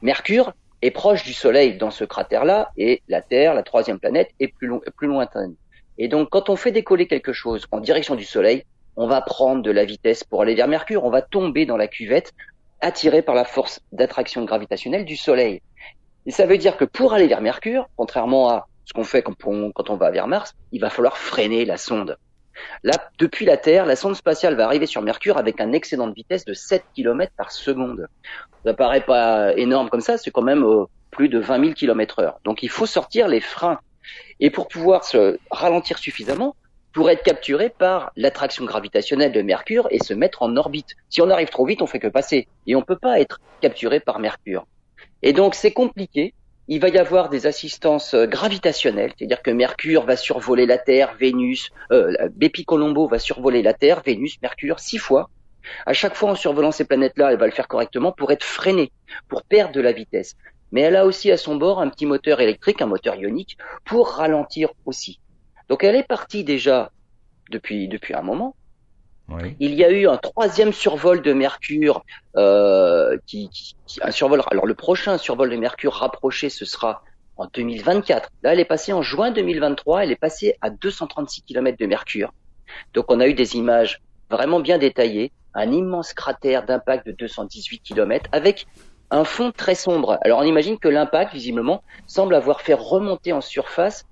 Mercure 0.01 0.53
est 0.81 0.91
proche 0.91 1.23
du 1.23 1.33
Soleil 1.33 1.77
dans 1.77 1.91
ce 1.91 2.05
cratère-là, 2.05 2.71
et 2.77 3.03
la 3.07 3.21
Terre, 3.21 3.53
la 3.53 3.63
troisième 3.63 3.99
planète, 3.99 4.29
est 4.39 4.47
plus, 4.47 4.71
plus 4.95 5.07
lointaine. 5.07 5.55
Et 6.03 6.07
donc, 6.07 6.29
quand 6.31 6.49
on 6.49 6.55
fait 6.55 6.71
décoller 6.71 7.05
quelque 7.05 7.31
chose 7.31 7.67
en 7.69 7.79
direction 7.79 8.15
du 8.15 8.25
Soleil, 8.25 8.63
on 8.95 9.05
va 9.05 9.21
prendre 9.21 9.61
de 9.61 9.69
la 9.69 9.85
vitesse 9.85 10.23
pour 10.23 10.41
aller 10.41 10.55
vers 10.55 10.67
Mercure, 10.67 11.03
on 11.03 11.11
va 11.11 11.21
tomber 11.21 11.67
dans 11.67 11.77
la 11.77 11.87
cuvette 11.87 12.33
attiré 12.81 13.21
par 13.21 13.35
la 13.35 13.45
force 13.45 13.81
d'attraction 13.91 14.43
gravitationnelle 14.43 15.05
du 15.05 15.15
Soleil. 15.15 15.61
Et 16.25 16.31
ça 16.31 16.47
veut 16.47 16.57
dire 16.57 16.75
que 16.75 16.85
pour 16.85 17.13
aller 17.13 17.27
vers 17.27 17.41
Mercure, 17.41 17.87
contrairement 17.97 18.49
à 18.49 18.67
ce 18.85 18.93
qu'on 18.93 19.03
fait 19.03 19.21
quand 19.21 19.35
on, 19.45 19.95
va 19.95 20.09
vers 20.09 20.25
Mars, 20.25 20.55
il 20.71 20.81
va 20.81 20.89
falloir 20.89 21.19
freiner 21.19 21.65
la 21.65 21.77
sonde. 21.77 22.17
Là, 22.81 22.93
depuis 23.19 23.45
la 23.45 23.57
Terre, 23.57 23.85
la 23.85 23.95
sonde 23.95 24.15
spatiale 24.15 24.55
va 24.55 24.65
arriver 24.65 24.87
sur 24.87 25.03
Mercure 25.03 25.37
avec 25.37 25.61
un 25.61 25.71
excédent 25.71 26.07
de 26.07 26.15
vitesse 26.15 26.45
de 26.45 26.55
7 26.55 26.83
km 26.95 27.31
par 27.37 27.51
seconde. 27.51 28.07
Ça 28.65 28.73
paraît 28.73 29.05
pas 29.05 29.55
énorme 29.55 29.91
comme 29.91 30.01
ça, 30.01 30.17
c'est 30.17 30.31
quand 30.31 30.41
même 30.41 30.63
euh, 30.63 30.85
plus 31.11 31.29
de 31.29 31.37
20 31.37 31.59
000 31.59 31.73
km 31.73 32.21
heure. 32.21 32.39
Donc 32.43 32.63
il 32.63 32.69
faut 32.69 32.87
sortir 32.87 33.27
les 33.27 33.39
freins 33.39 33.79
et 34.39 34.49
pour 34.49 34.67
pouvoir 34.67 35.03
se 35.03 35.39
ralentir 35.49 35.97
suffisamment 35.97 36.55
pour 36.93 37.09
être 37.09 37.23
capturé 37.23 37.69
par 37.69 38.11
l'attraction 38.15 38.65
gravitationnelle 38.65 39.31
de 39.31 39.41
Mercure 39.41 39.87
et 39.91 39.99
se 39.99 40.13
mettre 40.13 40.41
en 40.43 40.57
orbite. 40.57 40.95
Si 41.09 41.21
on 41.21 41.29
arrive 41.29 41.49
trop 41.49 41.65
vite, 41.65 41.81
on 41.81 41.87
fait 41.87 41.99
que 41.99 42.07
passer 42.07 42.47
et 42.67 42.75
on 42.75 42.81
peut 42.81 42.97
pas 42.97 43.19
être 43.19 43.39
capturé 43.61 43.99
par 43.99 44.19
Mercure. 44.19 44.67
Et 45.23 45.33
donc 45.33 45.55
c'est 45.55 45.71
compliqué. 45.71 46.33
Il 46.67 46.79
va 46.79 46.89
y 46.89 46.97
avoir 46.97 47.29
des 47.29 47.47
assistances 47.47 48.13
euh, 48.13 48.27
gravitationnelles, 48.27 49.11
c'est-à-dire 49.17 49.41
que 49.41 49.51
Mercure 49.51 50.05
va 50.05 50.15
survoler 50.15 50.65
la 50.65 50.77
Terre, 50.77 51.15
Vénus, 51.19 51.69
euh, 51.91 52.13
Bepi 52.33 52.65
Colombo 52.65 53.07
va 53.07 53.19
survoler 53.19 53.61
la 53.61 53.73
Terre, 53.73 54.01
Vénus, 54.05 54.37
Mercure 54.41 54.79
six 54.79 54.97
fois. 54.97 55.29
À 55.85 55.93
chaque 55.93 56.15
fois 56.15 56.31
en 56.31 56.35
survolant 56.35 56.71
ces 56.71 56.85
planètes-là, 56.85 57.31
elle 57.31 57.37
va 57.37 57.45
le 57.45 57.51
faire 57.51 57.67
correctement 57.67 58.11
pour 58.11 58.31
être 58.31 58.43
freinée, 58.43 58.91
pour 59.27 59.43
perdre 59.43 59.73
de 59.73 59.81
la 59.81 59.91
vitesse 59.91 60.35
mais 60.71 60.81
elle 60.81 60.95
a 60.95 61.05
aussi 61.05 61.31
à 61.31 61.37
son 61.37 61.55
bord 61.55 61.79
un 61.79 61.89
petit 61.89 62.05
moteur 62.05 62.39
électrique, 62.41 62.81
un 62.81 62.85
moteur 62.85 63.15
ionique, 63.15 63.57
pour 63.85 64.09
ralentir 64.09 64.69
aussi. 64.85 65.19
Donc 65.69 65.83
elle 65.83 65.95
est 65.95 66.07
partie 66.07 66.43
déjà 66.43 66.91
depuis, 67.49 67.87
depuis 67.87 68.13
un 68.13 68.21
moment. 68.21 68.55
Il 69.59 69.73
y 69.75 69.83
a 69.85 69.89
eu 69.89 70.07
un 70.07 70.17
troisième 70.17 70.73
survol 70.73 71.21
de 71.21 71.31
Mercure, 71.31 72.03
euh, 72.35 73.17
qui, 73.25 73.49
un 74.01 74.11
survol. 74.11 74.41
Alors 74.51 74.65
le 74.65 74.73
prochain 74.73 75.17
survol 75.17 75.49
de 75.49 75.55
Mercure 75.55 75.93
rapproché, 75.93 76.49
ce 76.49 76.65
sera 76.65 77.01
en 77.37 77.47
2024. 77.53 78.29
Là, 78.43 78.53
elle 78.53 78.59
est 78.59 78.65
passée 78.65 78.91
en 78.91 79.01
juin 79.01 79.31
2023. 79.31 80.03
Elle 80.03 80.11
est 80.11 80.17
passée 80.17 80.55
à 80.61 80.69
236 80.69 81.43
km 81.43 81.77
de 81.77 81.85
Mercure. 81.85 82.33
Donc 82.93 83.05
on 83.09 83.19
a 83.19 83.27
eu 83.27 83.33
des 83.33 83.55
images 83.55 84.01
vraiment 84.29 84.59
bien 84.59 84.77
détaillées, 84.77 85.31
un 85.53 85.71
immense 85.71 86.13
cratère 86.13 86.65
d'impact 86.65 87.05
de 87.07 87.11
218 87.11 87.79
km 87.79 88.29
avec 88.31 88.67
un 89.11 89.25
fond 89.25 89.51
très 89.51 89.75
sombre. 89.75 90.17
Alors 90.21 90.39
on 90.39 90.43
imagine 90.43 90.79
que 90.79 90.87
l'impact, 90.87 91.33
visiblement, 91.33 91.83
semble 92.07 92.33
avoir 92.33 92.61
fait 92.61 92.73
remonter 92.73 93.33
en 93.33 93.41
surface 93.41 94.05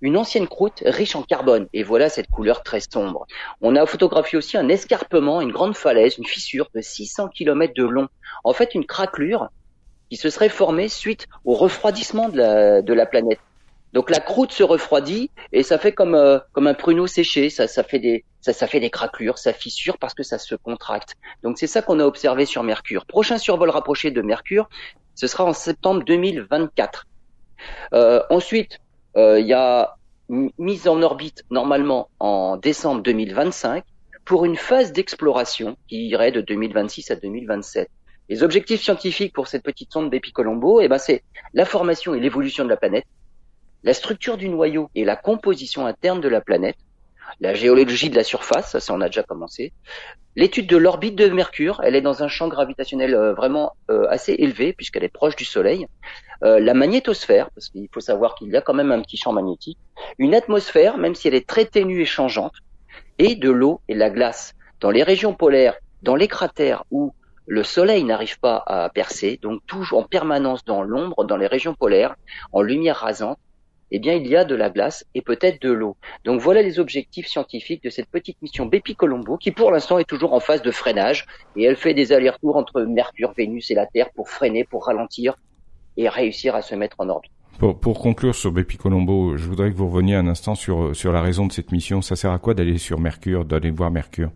une 0.00 0.16
ancienne 0.16 0.46
croûte 0.46 0.82
riche 0.84 1.16
en 1.16 1.22
carbone. 1.22 1.66
Et 1.72 1.82
voilà 1.82 2.08
cette 2.08 2.28
couleur 2.28 2.62
très 2.62 2.80
sombre. 2.80 3.26
On 3.62 3.74
a 3.74 3.84
photographié 3.86 4.38
aussi 4.38 4.56
un 4.56 4.68
escarpement, 4.68 5.40
une 5.40 5.52
grande 5.52 5.76
falaise, 5.76 6.18
une 6.18 6.26
fissure 6.26 6.68
de 6.74 6.80
600 6.80 7.28
km 7.28 7.74
de 7.74 7.84
long. 7.84 8.08
En 8.44 8.52
fait, 8.52 8.74
une 8.74 8.86
craquelure 8.86 9.48
qui 10.10 10.16
se 10.16 10.30
serait 10.30 10.50
formée 10.50 10.88
suite 10.88 11.26
au 11.44 11.54
refroidissement 11.54 12.28
de 12.28 12.36
la, 12.36 12.82
de 12.82 12.92
la 12.92 13.06
planète. 13.06 13.40
Donc 13.94 14.10
la 14.10 14.18
croûte 14.18 14.50
se 14.50 14.64
refroidit 14.64 15.30
et 15.52 15.62
ça 15.62 15.78
fait 15.78 15.92
comme 15.92 16.16
euh, 16.16 16.40
comme 16.52 16.66
un 16.66 16.74
pruneau 16.74 17.06
séché, 17.06 17.48
ça 17.48 17.68
ça 17.68 17.84
fait 17.84 18.00
des 18.00 18.24
ça, 18.40 18.52
ça 18.52 18.66
fait 18.66 18.80
des 18.80 18.90
craquelures, 18.90 19.38
ça 19.38 19.52
fissure 19.52 19.98
parce 19.98 20.14
que 20.14 20.24
ça 20.24 20.36
se 20.36 20.56
contracte. 20.56 21.14
Donc 21.44 21.58
c'est 21.58 21.68
ça 21.68 21.80
qu'on 21.80 22.00
a 22.00 22.04
observé 22.04 22.44
sur 22.44 22.64
Mercure. 22.64 23.06
Prochain 23.06 23.38
survol 23.38 23.70
rapproché 23.70 24.10
de 24.10 24.20
Mercure, 24.20 24.68
ce 25.14 25.28
sera 25.28 25.44
en 25.44 25.52
septembre 25.52 26.02
2024. 26.04 27.06
Euh, 27.94 28.20
ensuite, 28.30 28.80
euh, 29.16 29.38
il 29.38 29.46
y 29.46 29.52
a 29.52 29.94
mise 30.28 30.88
en 30.88 31.00
orbite 31.00 31.44
normalement 31.50 32.10
en 32.18 32.56
décembre 32.56 33.00
2025 33.02 33.84
pour 34.24 34.44
une 34.44 34.56
phase 34.56 34.90
d'exploration 34.90 35.76
qui 35.86 36.08
irait 36.08 36.32
de 36.32 36.40
2026 36.40 37.12
à 37.12 37.16
2027. 37.16 37.88
Les 38.28 38.42
objectifs 38.42 38.82
scientifiques 38.82 39.34
pour 39.34 39.46
cette 39.46 39.62
petite 39.62 39.92
sonde 39.92 40.10
Bepi-Colombo, 40.10 40.80
eh 40.80 40.88
ben 40.88 40.98
c'est 40.98 41.22
la 41.52 41.64
formation 41.64 42.14
et 42.14 42.20
l'évolution 42.20 42.64
de 42.64 42.70
la 42.70 42.76
planète, 42.76 43.04
la 43.84 43.94
structure 43.94 44.36
du 44.36 44.48
noyau 44.48 44.90
et 44.94 45.04
la 45.04 45.14
composition 45.14 45.86
interne 45.86 46.20
de 46.20 46.28
la 46.28 46.40
planète, 46.40 46.76
la 47.40 47.54
géologie 47.54 48.10
de 48.10 48.16
la 48.16 48.24
surface, 48.24 48.72
ça, 48.72 48.80
ça 48.80 48.94
on 48.94 49.00
a 49.00 49.06
déjà 49.06 49.22
commencé, 49.22 49.72
l'étude 50.36 50.66
de 50.66 50.76
l'orbite 50.76 51.16
de 51.16 51.28
Mercure, 51.28 51.80
elle 51.84 51.94
est 51.94 52.00
dans 52.00 52.22
un 52.22 52.28
champ 52.28 52.48
gravitationnel 52.48 53.14
euh, 53.14 53.34
vraiment 53.34 53.72
euh, 53.90 54.06
assez 54.08 54.32
élevé 54.32 54.72
puisqu'elle 54.72 55.04
est 55.04 55.08
proche 55.12 55.36
du 55.36 55.44
Soleil, 55.44 55.86
euh, 56.42 56.58
la 56.60 56.74
magnétosphère, 56.74 57.50
parce 57.50 57.68
qu'il 57.68 57.88
faut 57.92 58.00
savoir 58.00 58.34
qu'il 58.34 58.48
y 58.48 58.56
a 58.56 58.60
quand 58.60 58.74
même 58.74 58.90
un 58.90 59.02
petit 59.02 59.16
champ 59.16 59.32
magnétique, 59.32 59.78
une 60.18 60.34
atmosphère, 60.34 60.96
même 60.96 61.14
si 61.14 61.28
elle 61.28 61.34
est 61.34 61.46
très 61.46 61.66
ténue 61.66 62.00
et 62.00 62.06
changeante, 62.06 62.54
et 63.18 63.34
de 63.36 63.50
l'eau 63.50 63.80
et 63.88 63.94
la 63.94 64.10
glace. 64.10 64.54
Dans 64.80 64.90
les 64.90 65.02
régions 65.02 65.34
polaires, 65.34 65.74
dans 66.02 66.16
les 66.16 66.28
cratères 66.28 66.84
où 66.90 67.14
le 67.46 67.62
soleil 67.62 68.04
n'arrive 68.04 68.38
pas 68.40 68.62
à 68.66 68.88
percer, 68.88 69.38
donc 69.42 69.60
toujours 69.66 69.98
en 70.00 70.02
permanence 70.02 70.64
dans 70.64 70.82
l'ombre, 70.82 71.24
dans 71.24 71.36
les 71.36 71.46
régions 71.46 71.74
polaires, 71.74 72.16
en 72.52 72.62
lumière 72.62 72.96
rasante, 72.96 73.38
eh 73.96 73.98
bien, 74.00 74.14
il 74.14 74.26
y 74.26 74.34
a 74.34 74.44
de 74.44 74.56
la 74.56 74.70
glace 74.70 75.04
et 75.14 75.22
peut-être 75.22 75.62
de 75.62 75.70
l'eau. 75.70 75.96
Donc 76.24 76.40
voilà 76.40 76.62
les 76.62 76.80
objectifs 76.80 77.28
scientifiques 77.28 77.84
de 77.84 77.90
cette 77.90 78.08
petite 78.08 78.42
mission 78.42 78.66
Bepi 78.66 78.96
Colombo, 78.96 79.36
qui 79.36 79.52
pour 79.52 79.70
l'instant 79.70 79.98
est 79.98 80.04
toujours 80.04 80.32
en 80.32 80.40
phase 80.40 80.62
de 80.62 80.72
freinage, 80.72 81.26
et 81.54 81.62
elle 81.62 81.76
fait 81.76 81.94
des 81.94 82.12
allers-retours 82.12 82.56
entre 82.56 82.82
Mercure, 82.82 83.32
Vénus 83.36 83.70
et 83.70 83.74
la 83.74 83.86
Terre 83.86 84.10
pour 84.16 84.28
freiner, 84.28 84.64
pour 84.64 84.86
ralentir 84.86 85.36
et 85.96 86.08
réussir 86.08 86.56
à 86.56 86.62
se 86.62 86.74
mettre 86.74 86.96
en 86.98 87.08
orbite. 87.08 87.30
Pour, 87.58 88.00
conclure 88.00 88.34
sur 88.34 88.50
Bepi 88.50 88.78
Colombo, 88.78 89.36
je 89.36 89.46
voudrais 89.46 89.70
que 89.70 89.76
vous 89.76 89.86
reveniez 89.86 90.16
un 90.16 90.26
instant 90.26 90.56
sur, 90.56 90.96
sur 90.96 91.12
la 91.12 91.22
raison 91.22 91.46
de 91.46 91.52
cette 91.52 91.70
mission. 91.70 92.02
Ça 92.02 92.16
sert 92.16 92.32
à 92.32 92.40
quoi 92.40 92.54
d'aller 92.54 92.78
sur 92.78 92.98
Mercure, 92.98 93.44
d'aller 93.44 93.70
voir 93.70 93.92
Mercure? 93.92 94.30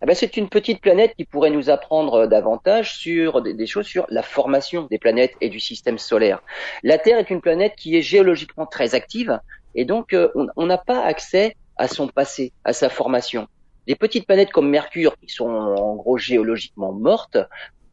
Ah 0.00 0.06
ben 0.06 0.14
c'est 0.14 0.36
une 0.36 0.48
petite 0.48 0.80
planète 0.80 1.14
qui 1.16 1.24
pourrait 1.24 1.50
nous 1.50 1.70
apprendre 1.70 2.26
davantage 2.26 2.96
sur 2.96 3.42
des, 3.42 3.66
choses 3.66 3.86
sur 3.86 4.06
la 4.08 4.22
formation 4.22 4.86
des 4.90 4.98
planètes 4.98 5.34
et 5.40 5.48
du 5.48 5.60
système 5.60 5.98
solaire. 5.98 6.42
La 6.82 6.98
Terre 6.98 7.18
est 7.18 7.30
une 7.30 7.40
planète 7.40 7.74
qui 7.76 7.96
est 7.96 8.02
géologiquement 8.02 8.66
très 8.66 8.94
active 8.94 9.38
et 9.74 9.84
donc 9.84 10.12
euh, 10.12 10.28
on 10.56 10.66
n'a 10.66 10.78
pas 10.78 11.02
accès 11.04 11.56
à 11.76 11.88
son 11.88 12.08
passé, 12.08 12.52
à 12.64 12.72
sa 12.72 12.88
formation. 12.88 13.48
Des 13.86 13.94
petites 13.94 14.26
planètes 14.26 14.50
comme 14.50 14.68
Mercure, 14.68 15.16
qui 15.20 15.28
sont 15.28 15.48
en 15.48 15.94
gros 15.94 16.18
géologiquement 16.18 16.92
mortes, 16.92 17.38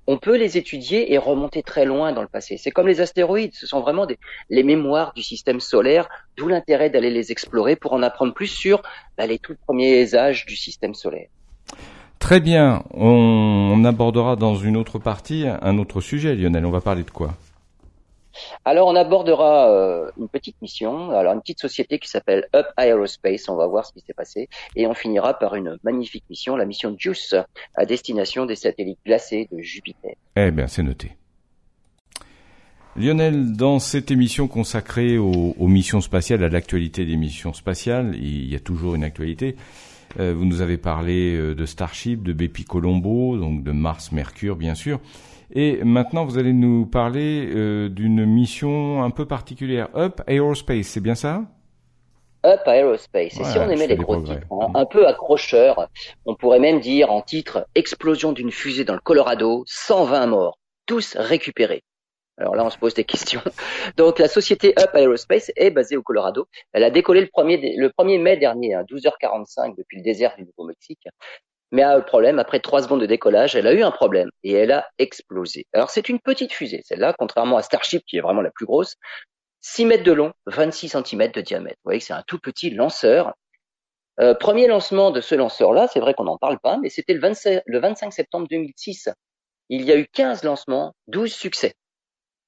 on 0.07 0.17
peut 0.17 0.35
les 0.35 0.57
étudier 0.57 1.13
et 1.13 1.17
remonter 1.17 1.63
très 1.63 1.85
loin 1.85 2.11
dans 2.11 2.21
le 2.21 2.27
passé. 2.27 2.57
C'est 2.57 2.71
comme 2.71 2.87
les 2.87 2.99
astéroïdes, 2.99 3.53
ce 3.53 3.67
sont 3.67 3.79
vraiment 3.79 4.05
des, 4.05 4.17
les 4.49 4.63
mémoires 4.63 5.13
du 5.13 5.23
système 5.23 5.59
solaire, 5.59 6.09
d'où 6.35 6.47
l'intérêt 6.47 6.89
d'aller 6.89 7.09
les 7.09 7.31
explorer 7.31 7.75
pour 7.75 7.93
en 7.93 8.03
apprendre 8.03 8.33
plus 8.33 8.47
sur 8.47 8.81
bah, 9.17 9.27
les 9.27 9.39
tout 9.39 9.55
premiers 9.65 10.15
âges 10.15 10.45
du 10.45 10.55
système 10.55 10.93
solaire. 10.93 11.29
Très 12.23 12.39
bien, 12.39 12.83
on, 12.91 13.83
abordera 13.83 14.37
dans 14.37 14.55
une 14.55 14.77
autre 14.77 14.97
partie 14.97 15.45
un 15.45 15.77
autre 15.77 15.99
sujet, 15.99 16.35
Lionel. 16.35 16.65
On 16.65 16.71
va 16.71 16.79
parler 16.79 17.03
de 17.03 17.11
quoi? 17.11 17.33
Alors 18.65 18.87
on 18.87 18.95
abordera 18.95 19.69
euh, 19.69 20.09
une 20.17 20.29
petite 20.29 20.55
mission, 20.61 21.11
alors 21.11 21.33
une 21.33 21.41
petite 21.41 21.59
société 21.59 21.99
qui 21.99 22.07
s'appelle 22.07 22.47
Up 22.55 22.65
Aerospace, 22.77 23.49
on 23.49 23.55
va 23.55 23.67
voir 23.67 23.85
ce 23.85 23.93
qui 23.93 23.99
s'est 23.99 24.13
passé, 24.13 24.47
et 24.75 24.87
on 24.87 24.93
finira 24.93 25.37
par 25.37 25.55
une 25.55 25.77
magnifique 25.83 26.23
mission, 26.29 26.55
la 26.55 26.65
mission 26.65 26.95
JUICE, 26.97 27.35
à 27.75 27.85
destination 27.85 28.45
des 28.45 28.55
satellites 28.55 28.99
glacés 29.05 29.47
de 29.51 29.61
Jupiter. 29.61 30.15
Eh 30.35 30.49
bien 30.51 30.67
c'est 30.67 30.81
noté. 30.81 31.11
Lionel, 32.95 33.53
dans 33.53 33.79
cette 33.79 34.11
émission 34.11 34.47
consacrée 34.47 35.17
aux, 35.17 35.55
aux 35.59 35.67
missions 35.67 35.99
spatiales, 35.99 36.43
à 36.43 36.49
l'actualité 36.49 37.05
des 37.05 37.17
missions 37.17 37.51
spatiales, 37.51 38.15
il 38.15 38.49
y 38.49 38.55
a 38.55 38.59
toujours 38.59 38.95
une 38.95 39.03
actualité. 39.03 39.57
Euh, 40.19 40.33
vous 40.35 40.45
nous 40.45 40.61
avez 40.61 40.77
parlé 40.77 41.35
euh, 41.35 41.55
de 41.55 41.65
Starship, 41.65 42.23
de 42.23 42.33
Bepi 42.33 42.65
Colombo, 42.65 43.37
donc 43.37 43.63
de 43.63 43.71
Mars, 43.71 44.11
Mercure, 44.11 44.55
bien 44.55 44.75
sûr. 44.75 44.99
Et 45.51 45.83
maintenant, 45.83 46.25
vous 46.25 46.37
allez 46.37 46.53
nous 46.53 46.85
parler 46.85 47.49
euh, 47.53 47.89
d'une 47.89 48.25
mission 48.25 49.03
un 49.03 49.09
peu 49.09 49.25
particulière, 49.25 49.89
Up 49.95 50.21
Aerospace, 50.27 50.87
c'est 50.87 51.01
bien 51.01 51.15
ça? 51.15 51.43
Up 52.45 52.61
Aerospace. 52.65 53.39
Et 53.39 53.43
si 53.43 53.57
on 53.57 53.69
aimait 53.69 53.87
les 53.87 53.95
gros 53.95 54.21
titres, 54.21 54.47
hein, 54.51 54.67
un 54.73 54.85
peu 54.85 55.07
accrocheurs, 55.07 55.89
on 56.25 56.35
pourrait 56.35 56.59
même 56.59 56.79
dire 56.79 57.11
en 57.11 57.21
titre 57.21 57.67
Explosion 57.75 58.33
d'une 58.33 58.51
fusée 58.51 58.83
dans 58.83 58.95
le 58.95 58.99
Colorado, 58.99 59.63
120 59.67 60.27
morts, 60.27 60.57
tous 60.85 61.15
récupérés. 61.17 61.83
Alors 62.37 62.55
là, 62.55 62.65
on 62.65 62.69
se 62.69 62.77
pose 62.77 62.93
des 62.93 63.03
questions. 63.03 63.41
Donc, 63.97 64.19
la 64.19 64.27
société 64.27 64.73
Up 64.79 64.89
Aerospace 64.95 65.51
est 65.55 65.69
basée 65.69 65.97
au 65.97 66.01
Colorado. 66.01 66.47
Elle 66.71 66.83
a 66.83 66.89
décollé 66.89 67.21
le 67.21 67.27
1er, 67.27 67.75
le 67.77 67.89
1er 67.89 68.19
mai 68.19 68.37
dernier, 68.37 68.73
à 68.73 68.83
12h45 68.83 69.75
depuis 69.77 69.97
le 69.97 70.03
désert 70.03 70.35
du 70.37 70.43
Nouveau-Mexique. 70.45 71.07
Mais 71.71 71.81
a 71.81 71.95
un 71.95 72.01
problème, 72.01 72.39
après 72.39 72.59
trois 72.59 72.83
secondes 72.83 73.01
de 73.01 73.05
décollage, 73.05 73.55
elle 73.55 73.65
a 73.65 73.73
eu 73.73 73.81
un 73.81 73.91
problème 73.91 74.29
et 74.43 74.53
elle 74.53 74.71
a 74.71 74.87
explosé. 74.99 75.65
Alors, 75.73 75.89
c'est 75.89 76.09
une 76.09 76.19
petite 76.19 76.53
fusée, 76.53 76.81
celle-là, 76.85 77.15
contrairement 77.17 77.57
à 77.57 77.63
Starship, 77.63 78.03
qui 78.05 78.17
est 78.17 78.21
vraiment 78.21 78.41
la 78.41 78.51
plus 78.51 78.65
grosse. 78.65 78.95
6 79.61 79.85
mètres 79.85 80.03
de 80.03 80.11
long, 80.11 80.33
26 80.47 80.89
cm 80.89 81.31
de 81.31 81.41
diamètre. 81.41 81.77
Vous 81.77 81.89
voyez 81.89 81.99
que 81.99 82.05
c'est 82.05 82.13
un 82.13 82.23
tout 82.27 82.37
petit 82.37 82.69
lanceur. 82.69 83.33
Euh, 84.19 84.35
premier 84.35 84.67
lancement 84.67 85.09
de 85.09 85.21
ce 85.21 85.33
lanceur-là, 85.33 85.87
c'est 85.87 85.99
vrai 85.99 86.13
qu'on 86.13 86.25
n'en 86.25 86.37
parle 86.37 86.59
pas, 86.59 86.77
mais 86.77 86.89
c'était 86.89 87.13
le, 87.13 87.21
le 87.65 87.79
25 87.79 88.13
septembre 88.13 88.47
2006. 88.49 89.09
Il 89.69 89.83
y 89.83 89.91
a 89.91 89.97
eu 89.97 90.05
15 90.05 90.43
lancements, 90.43 90.93
12 91.07 91.33
succès. 91.33 91.73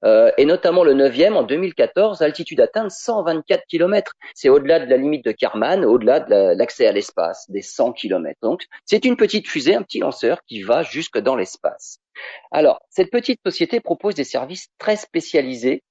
Euh, 0.04 0.32
et 0.38 0.46
notamment 0.46 0.84
le 0.84 0.94
9e 0.94 1.34
en 1.34 1.44
2014, 1.44 2.22
altitude 2.22 2.62
atteinte 2.62 2.92
124 2.92 3.64
km. 3.68 4.14
C'est 4.34 4.50
au-delà 4.50 4.80
de 4.80 4.90
la 4.90 4.98
limite 4.98 5.25
de 5.25 5.32
Karman, 5.32 5.86
au-delà 5.86 6.20
de 6.20 6.58
l'accès 6.58 6.86
à 6.86 6.92
l'espace, 6.92 7.50
des 7.50 7.62
100 7.62 7.94
km. 7.94 8.38
Donc, 8.42 8.66
c'est 8.86 9.06
une 9.06 9.16
petite 9.16 9.48
fusée, 9.48 9.75
un 9.75 9.82
petit 9.82 10.00
lanceur 10.00 10.40
qui 10.48 10.62
va 10.62 10.84
jusque 10.84 11.18
dans 11.18 11.36
l'espace. 11.36 12.00
Alors, 12.52 12.80
cette 12.90 13.12
petite 13.12 13.40
société 13.46 13.80
propose 13.80 14.16
des 14.16 14.24
services 14.24 14.68
très 14.78 14.96
spécialisés 14.96 15.84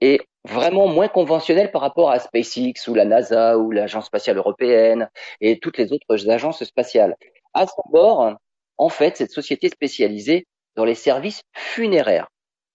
et 0.00 0.20
vraiment 0.44 0.86
moins 0.86 1.08
conventionnels 1.08 1.72
par 1.72 1.82
rapport 1.82 2.10
à 2.10 2.20
SpaceX 2.20 2.86
ou 2.86 2.94
la 2.94 3.04
NASA 3.04 3.58
ou 3.58 3.70
l'Agence 3.70 4.06
spatiale 4.06 4.38
européenne 4.38 5.10
et 5.40 5.58
toutes 5.58 5.76
les 5.76 5.92
autres 5.92 6.30
agences 6.30 6.62
spatiales. 6.64 7.16
À 7.52 7.66
son 7.66 7.82
bord, 7.90 8.36
en 8.78 8.88
fait, 8.88 9.16
cette 9.16 9.32
société 9.32 9.68
spécialisée 9.68 10.46
dans 10.76 10.84
les 10.84 10.94
services 10.94 11.42
funéraires 11.52 12.28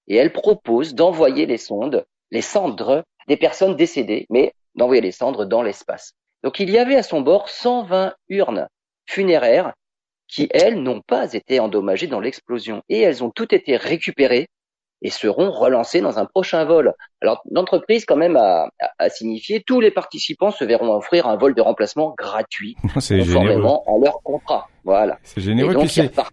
et 0.08 0.16
elle 0.16 0.34
propose 0.34 0.96
d'envoyer 0.96 1.46
les 1.46 1.58
sondes, 1.58 2.06
les 2.32 2.42
cendres 2.42 3.04
des 3.28 3.38
personnes 3.38 3.76
décédées, 3.76 4.26
mais 4.30 4.54
d'envoyer 4.76 5.02
les 5.02 5.12
cendres 5.12 5.46
dans 5.46 5.62
l'espace. 5.62 6.14
Donc 6.44 6.60
il 6.60 6.70
y 6.70 6.78
avait 6.78 6.96
à 6.96 7.04
son 7.04 7.22
bord 7.22 7.50
120 7.50 8.14
urnes 8.30 8.68
funéraires 9.06 9.74
qui, 10.28 10.50
elles, 10.52 10.82
n'ont 10.82 11.02
pas 11.02 11.34
été 11.34 11.60
endommagées 11.60 12.08
dans 12.08 12.20
l'explosion 12.20 12.82
et 12.90 13.00
elles 13.00 13.24
ont 13.24 13.30
toutes 13.30 13.54
été 13.54 13.78
récupérées 13.78 14.48
et 15.04 15.10
seront 15.10 15.52
relancées 15.52 16.02
dans 16.02 16.18
un 16.18 16.26
prochain 16.26 16.64
vol. 16.66 16.94
Alors 17.22 17.44
l'entreprise 17.52 18.06
quand 18.06 18.16
même 18.16 18.38
a, 18.38 18.70
a, 18.98 19.10
signifié 19.10 19.62
tous 19.62 19.80
les 19.82 19.92
participants 19.92 20.50
se 20.50 20.64
verront 20.64 20.96
offrir 20.96 21.28
un 21.28 21.36
vol 21.36 21.54
de 21.54 21.62
remplacement 21.62 22.16
gratuit 22.18 22.76
conformément 22.94 23.84
à 23.86 24.04
leur 24.04 24.22
contrat. 24.24 24.68
Voilà. 24.86 25.20
C'est 25.24 25.42
généreux. 25.42 25.76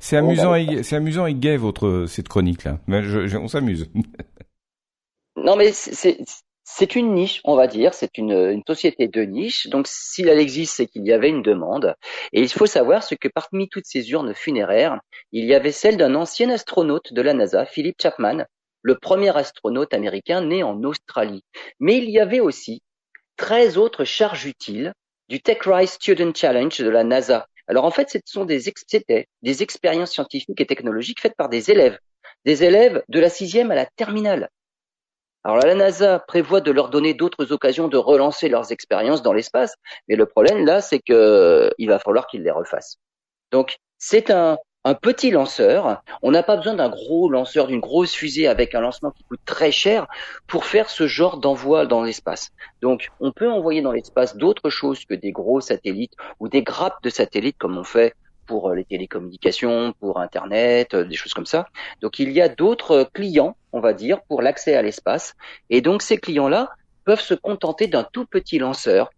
C'est 0.00 0.16
amusant, 0.16 0.54
c'est 0.82 0.96
amusant 0.96 1.26
et 1.26 1.34
gai 1.34 1.56
votre 1.56 2.06
cette 2.06 2.28
chronique 2.28 2.64
là. 2.64 2.78
Mais 2.86 3.02
je, 3.02 3.36
on 3.36 3.48
s'amuse. 3.48 3.90
non 5.36 5.56
mais 5.56 5.72
c'est 5.72 6.18
c'est 6.72 6.94
une 6.94 7.14
niche, 7.14 7.40
on 7.44 7.56
va 7.56 7.66
dire, 7.66 7.94
c'est 7.94 8.16
une, 8.16 8.32
une, 8.32 8.62
société 8.64 9.08
de 9.08 9.22
niche. 9.22 9.66
Donc, 9.66 9.86
s'il 9.88 10.28
elle 10.28 10.38
existe, 10.38 10.76
c'est 10.76 10.86
qu'il 10.86 11.04
y 11.04 11.12
avait 11.12 11.28
une 11.28 11.42
demande. 11.42 11.96
Et 12.32 12.42
il 12.42 12.48
faut 12.48 12.66
savoir 12.66 13.02
ce 13.02 13.16
que 13.16 13.26
parmi 13.28 13.68
toutes 13.68 13.86
ces 13.86 14.12
urnes 14.12 14.34
funéraires, 14.34 15.00
il 15.32 15.46
y 15.46 15.54
avait 15.54 15.72
celle 15.72 15.96
d'un 15.96 16.14
ancien 16.14 16.48
astronaute 16.48 17.12
de 17.12 17.22
la 17.22 17.34
NASA, 17.34 17.66
Philip 17.66 17.96
Chapman, 18.00 18.44
le 18.82 18.96
premier 18.96 19.36
astronaute 19.36 19.94
américain 19.94 20.42
né 20.42 20.62
en 20.62 20.82
Australie. 20.82 21.44
Mais 21.78 21.98
il 21.98 22.10
y 22.10 22.18
avait 22.18 22.40
aussi 22.40 22.82
13 23.36 23.78
autres 23.78 24.04
charges 24.04 24.46
utiles 24.46 24.92
du 25.28 25.40
TechRise 25.40 25.92
Student 25.92 26.32
Challenge 26.34 26.76
de 26.78 26.88
la 26.88 27.04
NASA. 27.04 27.46
Alors 27.68 27.84
en 27.84 27.90
fait, 27.90 28.10
ce 28.10 28.18
sont 28.24 28.44
des, 28.44 28.60
c'était 28.86 29.26
des 29.42 29.62
expériences 29.62 30.12
scientifiques 30.12 30.60
et 30.60 30.66
technologiques 30.66 31.20
faites 31.20 31.36
par 31.36 31.48
des 31.48 31.70
élèves, 31.70 31.98
des 32.44 32.64
élèves 32.64 33.02
de 33.08 33.20
la 33.20 33.30
sixième 33.30 33.70
à 33.70 33.76
la 33.76 33.86
terminale. 33.86 34.48
Alors 35.44 35.58
la 35.58 35.74
NASA 35.74 36.18
prévoit 36.18 36.60
de 36.60 36.70
leur 36.70 36.90
donner 36.90 37.14
d'autres 37.14 37.52
occasions 37.52 37.88
de 37.88 37.96
relancer 37.96 38.48
leurs 38.48 38.72
expériences 38.72 39.22
dans 39.22 39.32
l'espace, 39.32 39.74
mais 40.08 40.16
le 40.16 40.26
problème 40.26 40.66
là, 40.66 40.82
c'est 40.82 40.98
que 40.98 41.70
il 41.78 41.88
va 41.88 41.98
falloir 41.98 42.26
qu'ils 42.26 42.42
les 42.42 42.50
refassent. 42.50 42.96
Donc 43.52 43.76
c'est 43.96 44.30
un, 44.30 44.58
un 44.84 44.94
petit 44.94 45.30
lanceur. 45.30 46.02
On 46.22 46.30
n'a 46.30 46.42
pas 46.42 46.56
besoin 46.56 46.74
d'un 46.74 46.88
gros 46.88 47.28
lanceur, 47.28 47.66
d'une 47.66 47.80
grosse 47.80 48.12
fusée 48.12 48.46
avec 48.46 48.74
un 48.74 48.80
lancement 48.80 49.10
qui 49.10 49.24
coûte 49.24 49.40
très 49.44 49.72
cher 49.72 50.06
pour 50.46 50.64
faire 50.64 50.88
ce 50.88 51.06
genre 51.06 51.38
d'envoi 51.38 51.86
dans 51.86 52.02
l'espace. 52.02 52.50
Donc, 52.80 53.10
on 53.20 53.32
peut 53.32 53.50
envoyer 53.50 53.82
dans 53.82 53.92
l'espace 53.92 54.36
d'autres 54.36 54.70
choses 54.70 55.04
que 55.04 55.14
des 55.14 55.32
gros 55.32 55.60
satellites 55.60 56.14
ou 56.38 56.48
des 56.48 56.62
grappes 56.62 57.02
de 57.02 57.10
satellites 57.10 57.58
comme 57.58 57.76
on 57.76 57.84
fait 57.84 58.14
pour 58.46 58.70
euh, 58.70 58.74
les 58.74 58.84
télécommunications, 58.84 59.94
pour 60.00 60.18
Internet, 60.18 60.94
euh, 60.94 61.04
des 61.04 61.14
choses 61.14 61.34
comme 61.34 61.46
ça. 61.46 61.66
Donc, 62.00 62.18
il 62.18 62.32
y 62.32 62.40
a 62.40 62.48
d'autres 62.48 63.08
clients, 63.12 63.56
on 63.72 63.80
va 63.80 63.92
dire, 63.92 64.22
pour 64.22 64.42
l'accès 64.42 64.74
à 64.74 64.82
l'espace. 64.82 65.34
Et 65.68 65.82
donc, 65.82 66.02
ces 66.02 66.16
clients-là 66.16 66.70
peuvent 67.04 67.20
se 67.20 67.34
contenter 67.34 67.86
d'un 67.86 68.02
tout 68.02 68.26
petit 68.26 68.58
lanceur 68.58 69.10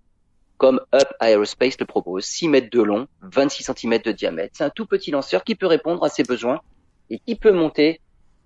comme 0.63 0.81
Up 0.95 1.09
Aerospace 1.21 1.77
le 1.81 1.87
propose, 1.87 2.25
6 2.25 2.47
mètres 2.47 2.71
de 2.71 2.81
long, 2.81 3.09
26 3.23 3.65
cm 3.65 3.99
de 4.05 4.13
diamètre. 4.13 4.53
C'est 4.57 4.63
un 4.63 4.71
tout 4.71 4.87
petit 4.87 5.11
lanceur 5.11 5.43
qui 5.43 5.57
peut 5.57 5.67
répondre 5.67 6.05
à 6.05 6.09
ses 6.09 6.23
besoins 6.23 6.61
et 7.11 7.19
qui 7.19 7.35
peut 7.35 7.51
monter 7.51 8.01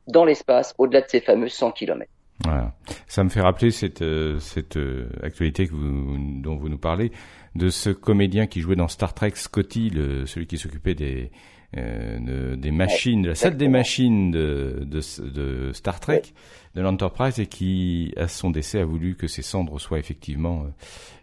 dans 0.08 0.25
l'espace 0.25 0.75
au-delà 0.78 1.02
de 1.02 1.08
ces 1.11 1.20
fameux 1.20 1.50
100 1.50 1.73
km. 1.73 2.11
Voilà. 2.42 2.73
Ça 3.06 3.23
me 3.23 3.28
fait 3.28 3.42
rappeler 3.42 3.70
cette, 3.70 4.00
euh, 4.00 4.38
cette 4.38 4.78
euh, 4.78 5.11
actualité 5.23 5.68
dont 5.68 6.56
vous 6.56 6.70
nous 6.70 6.78
parlez, 6.78 7.12
de 7.54 7.68
ce 7.68 7.90
comédien 7.90 8.46
qui 8.46 8.62
jouait 8.62 8.76
dans 8.76 8.88
Star 8.88 9.12
Trek, 9.12 9.32
Scotty, 9.35 9.92
celui 10.25 10.46
qui 10.46 10.56
s'occupait 10.56 10.94
des, 10.94 11.30
euh, 11.76 12.56
des 12.56 12.70
machines, 12.70 13.23
de 13.23 13.28
la 13.28 13.35
salle 13.35 13.56
des 13.56 13.68
machines 13.68 14.30
de, 14.30 14.85
de, 14.85 15.00
de 15.28 15.73
Star 15.73 16.00
Trek, 16.00 16.23
de 16.75 16.80
l'Enterprise, 16.80 17.38
et 17.40 17.46
qui, 17.46 18.12
à 18.16 18.28
son 18.28 18.50
décès, 18.50 18.80
a 18.80 18.85
voulu 18.85 19.16
que 19.16 19.26
ses 19.26 19.42
cendres 19.42 19.80
soient 19.80 19.99
effectivement 19.99 20.64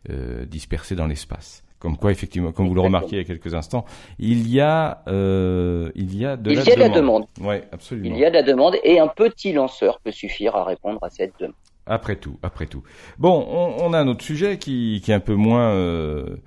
euh, 0.09 0.13
euh 0.13 0.45
dispersées 0.45 0.95
dans 0.95 1.07
l'espace. 1.07 1.63
Comme 1.79 1.97
quoi, 1.97 2.11
effectivement, 2.11 2.53
comme 2.53 2.69
vous 2.69 2.75
le 2.75 2.81
remarquiez 2.81 3.17
il 3.17 3.21
y 3.21 3.25
a 3.25 3.27
quelques 3.27 3.53
instants, 3.53 3.83
il 4.17 4.49
y 4.49 4.61
a, 4.61 5.03
euh, 5.09 5.91
il 5.95 6.17
y 6.17 6.25
a 6.25 6.37
de, 6.37 6.51
il 6.51 6.57
la, 6.57 6.63
y 6.63 6.71
a 6.71 6.75
demande. 6.75 6.89
la 6.89 6.95
demande. 6.95 7.25
Ouais, 7.41 7.63
absolument. 7.73 8.15
Il 8.15 8.17
y 8.17 8.23
a 8.23 8.29
de 8.29 8.35
la 8.35 8.43
demande 8.43 8.77
et 8.85 8.99
un 8.99 9.09
petit 9.09 9.51
lanceur 9.51 9.99
peut 9.99 10.11
suffire 10.11 10.55
à 10.55 10.63
répondre 10.63 10.99
à 11.03 11.09
cette 11.09 11.33
demande. 11.41 11.55
Après 11.85 12.15
tout, 12.15 12.39
après 12.41 12.67
tout. 12.67 12.83
Bon, 13.17 13.45
on, 13.49 13.83
on 13.83 13.93
a 13.93 13.99
un 13.99 14.07
autre 14.07 14.23
sujet 14.23 14.57
qui, 14.57 15.01
qui 15.03 15.11
est 15.11 15.13
un 15.13 15.19
peu 15.19 15.35
moins 15.35 15.71
euh, 15.71 16.37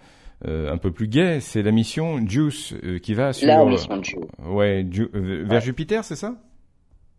euh, 0.47 0.71
un 0.73 0.77
peu 0.77 0.91
plus 0.91 1.09
gai, 1.09 1.41
c'est 1.41 1.63
la 1.63 1.71
mission 1.71 2.19
Juice 2.27 2.75
euh, 2.85 2.99
qui 2.99 3.15
va 3.15 3.33
sur 3.33 3.47
La 3.47 3.65
mission 3.65 4.03
Juice. 4.03 4.21
ouais 4.45 4.87
Ju- 4.91 5.09
euh, 5.15 5.45
vers 5.47 5.61
Jupiter, 5.61 6.05
c'est 6.05 6.17
ça? 6.17 6.35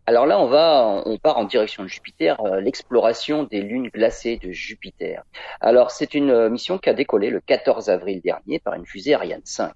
Alors 0.06 0.24
là, 0.24 0.40
on 0.40 0.46
va, 0.46 1.02
on 1.04 1.18
part 1.18 1.36
en 1.36 1.44
direction 1.44 1.82
de 1.82 1.88
Jupiter, 1.88 2.40
euh, 2.40 2.60
l'exploration 2.60 3.42
des 3.44 3.60
lunes 3.60 3.88
glacées 3.88 4.38
de 4.42 4.50
Jupiter. 4.52 5.22
Alors, 5.60 5.90
c'est 5.90 6.14
une 6.14 6.48
mission 6.48 6.78
qui 6.78 6.88
a 6.88 6.94
décollé 6.94 7.28
le 7.28 7.40
14 7.40 7.90
avril 7.90 8.20
dernier 8.22 8.58
par 8.58 8.72
une 8.74 8.86
fusée 8.86 9.12
Ariane 9.14 9.42
5. 9.44 9.72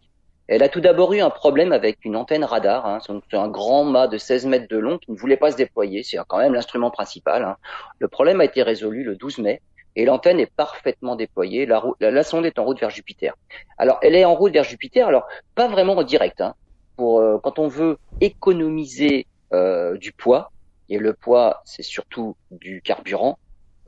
Elle 0.49 0.63
a 0.63 0.69
tout 0.69 0.81
d'abord 0.81 1.13
eu 1.13 1.21
un 1.21 1.31
problème 1.31 1.73
avec 1.73 2.05
une 2.05 2.17
antenne 2.17 2.45
radar. 2.45 2.87
Hein. 2.87 2.99
C'est 3.31 3.37
un 3.37 3.49
grand 3.49 3.85
mât 3.85 4.09
de 4.09 4.19
16 4.19 4.47
mètres 4.47 4.69
de 4.69 4.77
long 4.79 4.99
qui 4.99 5.13
ne 5.13 5.17
voulait 5.17 5.37
pas 5.37 5.51
se 5.53 5.57
déployer. 5.57 6.03
C'est 6.03 6.19
quand 6.29 6.39
même 6.39 6.53
l'instrument 6.55 6.91
principal. 6.91 7.45
Hein. 7.45 7.57
Le 7.99 8.09
problème 8.09 8.41
a 8.41 8.45
été 8.45 8.63
résolu 8.63 9.05
le 9.05 9.17
12 9.17 9.39
mai 9.39 9.61
et 9.97 10.05
l'antenne 10.05 10.41
est 10.41 10.51
parfaitement 10.55 11.17
déployée. 11.17 11.67
La, 11.67 11.83
la, 12.01 12.11
la 12.11 12.23
sonde 12.23 12.47
est 12.47 12.59
en 12.59 12.65
route 12.65 12.81
vers 12.81 12.91
Jupiter. 12.91 13.35
Alors, 13.79 13.99
elle 14.03 14.15
est 14.15 14.25
en 14.25 14.35
route 14.35 14.53
vers 14.53 14.65
Jupiter. 14.65 15.07
Alors, 15.09 15.27
pas 15.55 15.69
vraiment 15.69 15.97
en 15.97 16.03
direct. 16.03 16.41
Hein. 16.41 16.55
Pour 16.97 17.21
euh, 17.21 17.39
quand 17.43 17.59
on 17.59 17.69
veut 17.69 17.99
économiser 18.21 19.27
euh, 19.53 19.97
du 19.97 20.13
poids, 20.13 20.51
et 20.89 20.99
le 20.99 21.15
poids, 21.15 21.63
c'est 21.65 21.83
surtout 21.83 22.37
du 22.51 22.83
carburant, 22.83 23.39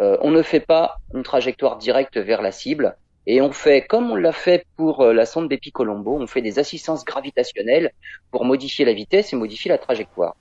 euh, 0.01 0.17
on 0.23 0.31
ne 0.31 0.43
fait 0.43 0.61
pas 0.61 0.97
une 1.13 1.23
trajectoire 1.23 1.77
directe 1.77 2.17
vers 2.17 2.43
la 2.43 2.51
cible, 2.51 2.97
et 3.27 3.41
on 3.41 3.53
fait, 3.53 3.83
comme 3.83 4.11
on 4.11 4.17
l'a 4.17 4.33
fait 4.33 4.67
pour 4.77 5.01
euh, 5.01 5.13
la 5.13 5.25
sonde 5.27 5.49
Bepi 5.49 5.71
Colombo, 5.71 6.17
on 6.19 6.27
fait 6.27 6.43
des 6.43 6.59
assistances 6.59 7.05
gravitationnelles 7.05 7.93
pour 8.31 8.45
modifier 8.45 8.85
la 8.85 8.93
vitesse 8.93 9.33
et 9.33 9.37
modifier 9.37 9.71
la 9.71 9.79
trajectoire. 9.79 10.37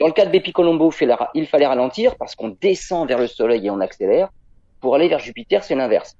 Dans 0.00 0.06
le 0.06 0.12
cas 0.12 0.24
de 0.24 0.30
Bepi 0.30 0.52
Colombo, 0.52 0.90
il 1.34 1.46
fallait 1.46 1.66
ralentir 1.66 2.16
parce 2.16 2.34
qu'on 2.34 2.56
descend 2.60 3.06
vers 3.06 3.18
le 3.18 3.26
Soleil 3.26 3.66
et 3.66 3.70
on 3.70 3.80
accélère. 3.80 4.30
Pour 4.80 4.94
aller 4.94 5.08
vers 5.08 5.18
Jupiter, 5.18 5.62
c'est 5.62 5.74
l'inverse. 5.74 6.16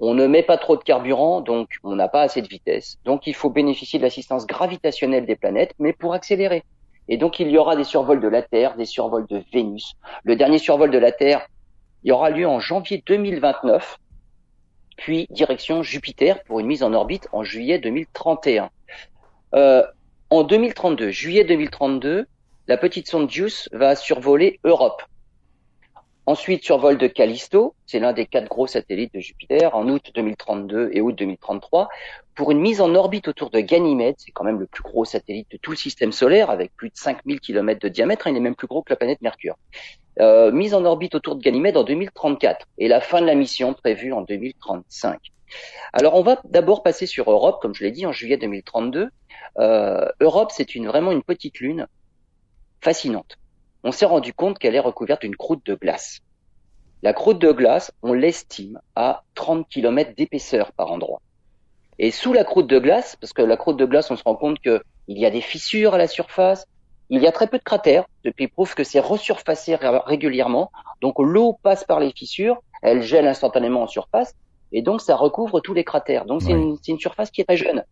On 0.00 0.14
ne 0.14 0.26
met 0.26 0.44
pas 0.44 0.58
trop 0.58 0.76
de 0.76 0.82
carburant, 0.82 1.40
donc 1.40 1.70
on 1.82 1.96
n'a 1.96 2.08
pas 2.08 2.22
assez 2.22 2.40
de 2.40 2.48
vitesse. 2.48 2.98
Donc 3.04 3.26
il 3.26 3.34
faut 3.34 3.50
bénéficier 3.50 3.98
de 3.98 4.04
l'assistance 4.04 4.46
gravitationnelle 4.46 5.26
des 5.26 5.34
planètes, 5.34 5.74
mais 5.78 5.92
pour 5.92 6.14
accélérer. 6.14 6.62
Et 7.08 7.16
donc 7.16 7.40
il 7.40 7.48
y 7.48 7.58
aura 7.58 7.74
des 7.74 7.84
survols 7.84 8.20
de 8.20 8.28
la 8.28 8.42
Terre, 8.42 8.76
des 8.76 8.84
survols 8.84 9.26
de 9.26 9.42
Vénus. 9.52 9.94
Le 10.22 10.36
dernier 10.36 10.58
survol 10.58 10.90
de 10.90 10.98
la 10.98 11.10
Terre, 11.10 11.48
il 12.04 12.10
y 12.10 12.12
aura 12.12 12.30
lieu 12.30 12.46
en 12.46 12.60
janvier 12.60 13.02
2029, 13.04 13.98
puis 14.96 15.26
direction 15.30 15.82
Jupiter 15.82 16.44
pour 16.44 16.60
une 16.60 16.66
mise 16.66 16.84
en 16.84 16.92
orbite 16.92 17.28
en 17.32 17.42
juillet 17.42 17.78
2031. 17.78 18.70
Euh, 19.54 19.82
en 20.30 20.44
2032, 20.44 21.10
juillet 21.10 21.44
2032, 21.44 22.26
la 22.68 22.76
petite 22.76 23.08
sonde 23.08 23.30
JUICE 23.30 23.68
va 23.72 23.96
survoler 23.96 24.60
Europe. 24.62 25.02
Ensuite, 26.28 26.62
survol 26.62 26.98
de 26.98 27.06
Callisto, 27.06 27.74
c'est 27.86 28.00
l'un 28.00 28.12
des 28.12 28.26
quatre 28.26 28.48
gros 28.48 28.66
satellites 28.66 29.14
de 29.14 29.18
Jupiter, 29.18 29.74
en 29.74 29.88
août 29.88 30.10
2032 30.14 30.90
et 30.92 31.00
août 31.00 31.12
2033, 31.12 31.88
pour 32.34 32.50
une 32.50 32.60
mise 32.60 32.82
en 32.82 32.94
orbite 32.94 33.28
autour 33.28 33.48
de 33.48 33.60
Ganymède, 33.60 34.16
c'est 34.18 34.30
quand 34.32 34.44
même 34.44 34.60
le 34.60 34.66
plus 34.66 34.82
gros 34.82 35.06
satellite 35.06 35.50
de 35.50 35.56
tout 35.56 35.70
le 35.70 35.78
système 35.78 36.12
solaire, 36.12 36.50
avec 36.50 36.76
plus 36.76 36.90
de 36.90 36.96
5000 36.98 37.40
km 37.40 37.80
de 37.80 37.88
diamètre, 37.88 38.26
il 38.26 38.36
est 38.36 38.40
même 38.40 38.56
plus 38.56 38.66
gros 38.66 38.82
que 38.82 38.92
la 38.92 38.96
planète 38.96 39.22
Mercure. 39.22 39.56
Euh, 40.20 40.52
mise 40.52 40.74
en 40.74 40.84
orbite 40.84 41.14
autour 41.14 41.34
de 41.34 41.40
Ganymède 41.40 41.78
en 41.78 41.84
2034, 41.84 42.66
et 42.76 42.88
la 42.88 43.00
fin 43.00 43.22
de 43.22 43.26
la 43.26 43.34
mission 43.34 43.72
prévue 43.72 44.12
en 44.12 44.20
2035. 44.20 45.18
Alors 45.94 46.14
on 46.14 46.20
va 46.20 46.42
d'abord 46.44 46.82
passer 46.82 47.06
sur 47.06 47.30
Europe, 47.30 47.58
comme 47.62 47.74
je 47.74 47.82
l'ai 47.82 47.90
dit, 47.90 48.04
en 48.04 48.12
juillet 48.12 48.36
2032. 48.36 49.08
Euh, 49.60 50.08
Europe, 50.20 50.50
c'est 50.54 50.74
une, 50.74 50.88
vraiment 50.88 51.10
une 51.10 51.22
petite 51.22 51.58
lune 51.60 51.86
fascinante 52.82 53.38
on 53.84 53.92
s'est 53.92 54.06
rendu 54.06 54.32
compte 54.32 54.58
qu'elle 54.58 54.74
est 54.74 54.80
recouverte 54.80 55.22
d'une 55.22 55.36
croûte 55.36 55.64
de 55.64 55.74
glace. 55.74 56.20
La 57.02 57.12
croûte 57.12 57.38
de 57.38 57.52
glace, 57.52 57.92
on 58.02 58.12
l'estime 58.12 58.80
à 58.96 59.22
30 59.34 59.68
km 59.68 60.14
d'épaisseur 60.16 60.72
par 60.72 60.90
endroit. 60.90 61.20
Et 62.00 62.10
sous 62.10 62.32
la 62.32 62.44
croûte 62.44 62.66
de 62.66 62.78
glace, 62.78 63.16
parce 63.20 63.32
que 63.32 63.42
la 63.42 63.56
croûte 63.56 63.76
de 63.76 63.84
glace, 63.84 64.10
on 64.10 64.16
se 64.16 64.24
rend 64.24 64.36
compte 64.36 64.58
qu'il 64.60 64.82
y 65.08 65.26
a 65.26 65.30
des 65.30 65.40
fissures 65.40 65.94
à 65.94 65.98
la 65.98 66.08
surface, 66.08 66.66
il 67.10 67.22
y 67.22 67.26
a 67.26 67.32
très 67.32 67.46
peu 67.46 67.58
de 67.58 67.62
cratères, 67.62 68.04
ce 68.24 68.30
qui 68.30 68.48
prouve 68.48 68.74
que 68.74 68.84
c'est 68.84 69.00
resurfacé 69.00 69.76
régulièrement. 69.76 70.70
Donc 71.00 71.18
l'eau 71.18 71.58
passe 71.62 71.84
par 71.84 72.00
les 72.00 72.12
fissures, 72.12 72.58
elle 72.82 73.02
gèle 73.02 73.26
instantanément 73.26 73.82
en 73.82 73.86
surface, 73.86 74.34
et 74.72 74.82
donc 74.82 75.00
ça 75.00 75.16
recouvre 75.16 75.60
tous 75.60 75.74
les 75.74 75.84
cratères. 75.84 76.26
Donc 76.26 76.42
c'est 76.42 76.52
une, 76.52 76.76
une, 76.86 76.98
surface 76.98 77.30
qui 77.30 77.40
est 77.40 77.44
très 77.44 77.56
jeune. 77.56 77.84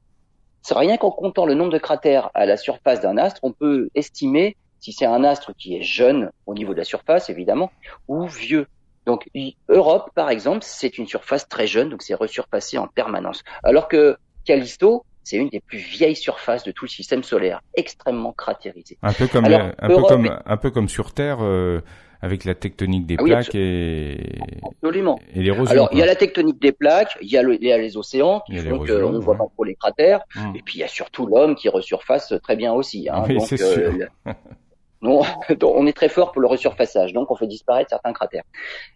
C'est 0.62 0.76
rien 0.76 0.96
qu'en 0.96 1.10
comptant 1.10 1.46
le 1.46 1.54
nombre 1.54 1.72
de 1.72 1.78
cratères 1.78 2.30
à 2.34 2.44
la 2.44 2.56
surface 2.56 3.00
d'un 3.00 3.16
astre, 3.16 3.40
on 3.42 3.52
peut 3.52 3.88
estimer 3.94 4.56
si 4.80 4.92
c'est 4.92 5.06
un 5.06 5.24
astre 5.24 5.52
qui 5.56 5.76
est 5.76 5.82
jeune 5.82 6.30
au 6.46 6.54
niveau 6.54 6.72
de 6.72 6.78
la 6.78 6.84
surface, 6.84 7.30
évidemment, 7.30 7.70
ou 8.08 8.26
vieux. 8.26 8.66
Donc 9.06 9.28
Europe, 9.68 10.10
par 10.14 10.30
exemple, 10.30 10.60
c'est 10.62 10.98
une 10.98 11.06
surface 11.06 11.48
très 11.48 11.66
jeune, 11.66 11.90
donc 11.90 12.02
c'est 12.02 12.14
resurfacé 12.14 12.76
en 12.76 12.88
permanence. 12.88 13.44
Alors 13.62 13.88
que 13.88 14.16
Callisto, 14.44 15.04
c'est 15.22 15.36
une 15.36 15.48
des 15.48 15.60
plus 15.60 15.78
vieilles 15.78 16.16
surfaces 16.16 16.64
de 16.64 16.72
tout 16.72 16.84
le 16.84 16.90
système 16.90 17.22
solaire, 17.22 17.60
extrêmement 17.74 18.32
cratérisée. 18.32 18.98
Un 19.02 19.12
peu 19.12 19.26
comme, 19.26 19.44
Alors, 19.44 19.72
un, 19.78 19.88
Europe 19.88 20.08
peu 20.08 20.14
comme 20.14 20.40
un 20.44 20.56
peu 20.56 20.70
comme 20.70 20.88
sur 20.88 21.12
Terre, 21.12 21.38
euh, 21.40 21.80
avec 22.22 22.44
la 22.44 22.54
tectonique 22.54 23.06
des 23.06 23.16
ah 23.18 23.22
oui, 23.22 23.30
plaques 23.30 23.54
et 23.54 24.38
absolument. 24.64 25.18
et 25.34 25.42
l'érosion. 25.42 25.72
Alors 25.72 25.88
il 25.92 25.98
y 25.98 26.02
a 26.02 26.06
la 26.06 26.16
tectonique 26.16 26.60
des 26.60 26.72
plaques, 26.72 27.16
il 27.20 27.30
y 27.30 27.36
a, 27.36 27.42
le, 27.42 27.54
il 27.56 27.66
y 27.66 27.72
a 27.72 27.78
les 27.78 27.96
océans 27.96 28.42
qui 28.46 28.56
font 28.58 28.78
qu'on 28.78 29.12
ne 29.12 29.18
voit 29.18 29.36
pas 29.36 29.46
trop 29.52 29.64
les 29.64 29.74
cratères, 29.74 30.20
Hum. 30.36 30.54
et 30.56 30.62
puis 30.62 30.78
il 30.78 30.80
y 30.80 30.84
a 30.84 30.88
surtout 30.88 31.26
l'homme 31.26 31.54
qui 31.54 31.68
resurface 31.68 32.34
très 32.42 32.56
bien 32.56 32.72
aussi. 32.72 33.08
Hein. 33.08 33.24
Oui, 33.28 33.36
donc, 33.36 33.46
c'est 33.46 34.08
Non, 35.02 35.22
on 35.62 35.86
est 35.86 35.92
très 35.92 36.08
fort 36.08 36.32
pour 36.32 36.40
le 36.40 36.48
resurfaçage, 36.48 37.12
donc 37.12 37.30
on 37.30 37.36
fait 37.36 37.46
disparaître 37.46 37.90
certains 37.90 38.12
cratères. 38.12 38.44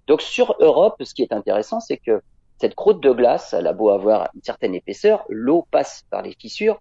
Donc 0.07 0.23
sur 0.23 0.57
Europe, 0.61 0.97
ce 1.03 1.15
qui 1.15 1.23
est 1.23 1.33
intéressant, 1.33 1.81
c'est 1.81 1.99
que 1.99 2.23
cette 2.59 2.75
croûte 2.75 3.03
de 3.03 3.11
glace, 3.11 3.55
elle 3.55 3.67
a 3.67 3.73
beau 3.73 3.91
avoir 3.91 4.29
une 4.35 4.43
certaine 4.43 4.75
épaisseur, 4.75 5.25
l'eau 5.29 5.67
passe 5.71 6.05
par 6.11 6.23
les 6.23 6.35
fissures, 6.39 6.81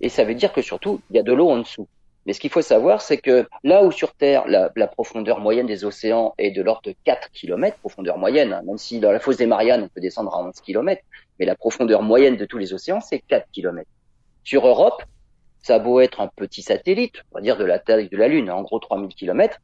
et 0.00 0.08
ça 0.08 0.24
veut 0.24 0.34
dire 0.34 0.52
que 0.52 0.62
surtout, 0.62 1.00
il 1.10 1.16
y 1.16 1.18
a 1.18 1.22
de 1.22 1.32
l'eau 1.32 1.50
en 1.50 1.58
dessous. 1.58 1.86
Mais 2.24 2.32
ce 2.32 2.40
qu'il 2.40 2.50
faut 2.50 2.62
savoir, 2.62 3.02
c'est 3.02 3.18
que 3.18 3.48
là 3.64 3.84
où 3.84 3.90
sur 3.90 4.14
Terre, 4.14 4.46
la, 4.46 4.70
la, 4.76 4.86
profondeur 4.86 5.40
moyenne 5.40 5.66
des 5.66 5.84
océans 5.84 6.34
est 6.38 6.52
de 6.52 6.62
l'ordre 6.62 6.82
de 6.84 6.94
4 7.04 7.30
km, 7.32 7.76
profondeur 7.78 8.16
moyenne, 8.16 8.52
hein, 8.52 8.62
même 8.64 8.78
si 8.78 9.00
dans 9.00 9.10
la 9.10 9.18
fosse 9.18 9.38
des 9.38 9.46
Mariannes, 9.46 9.82
on 9.82 9.88
peut 9.88 10.00
descendre 10.00 10.32
à 10.34 10.40
11 10.40 10.54
km, 10.60 11.02
mais 11.38 11.46
la 11.46 11.56
profondeur 11.56 12.02
moyenne 12.02 12.36
de 12.36 12.44
tous 12.44 12.58
les 12.58 12.72
océans, 12.72 13.00
c'est 13.00 13.18
4 13.18 13.48
km. 13.52 13.88
Sur 14.44 14.66
Europe, 14.66 15.02
ça 15.62 15.76
a 15.76 15.78
beau 15.78 16.00
être 16.00 16.20
un 16.20 16.28
petit 16.28 16.62
satellite, 16.62 17.22
on 17.32 17.36
va 17.36 17.40
dire 17.40 17.56
de 17.56 17.64
la 17.64 17.78
taille 17.78 18.08
de 18.08 18.16
la 18.16 18.28
Lune, 18.28 18.50
en 18.50 18.62
gros 18.62 18.78
3000 18.78 19.14
km, 19.14 19.58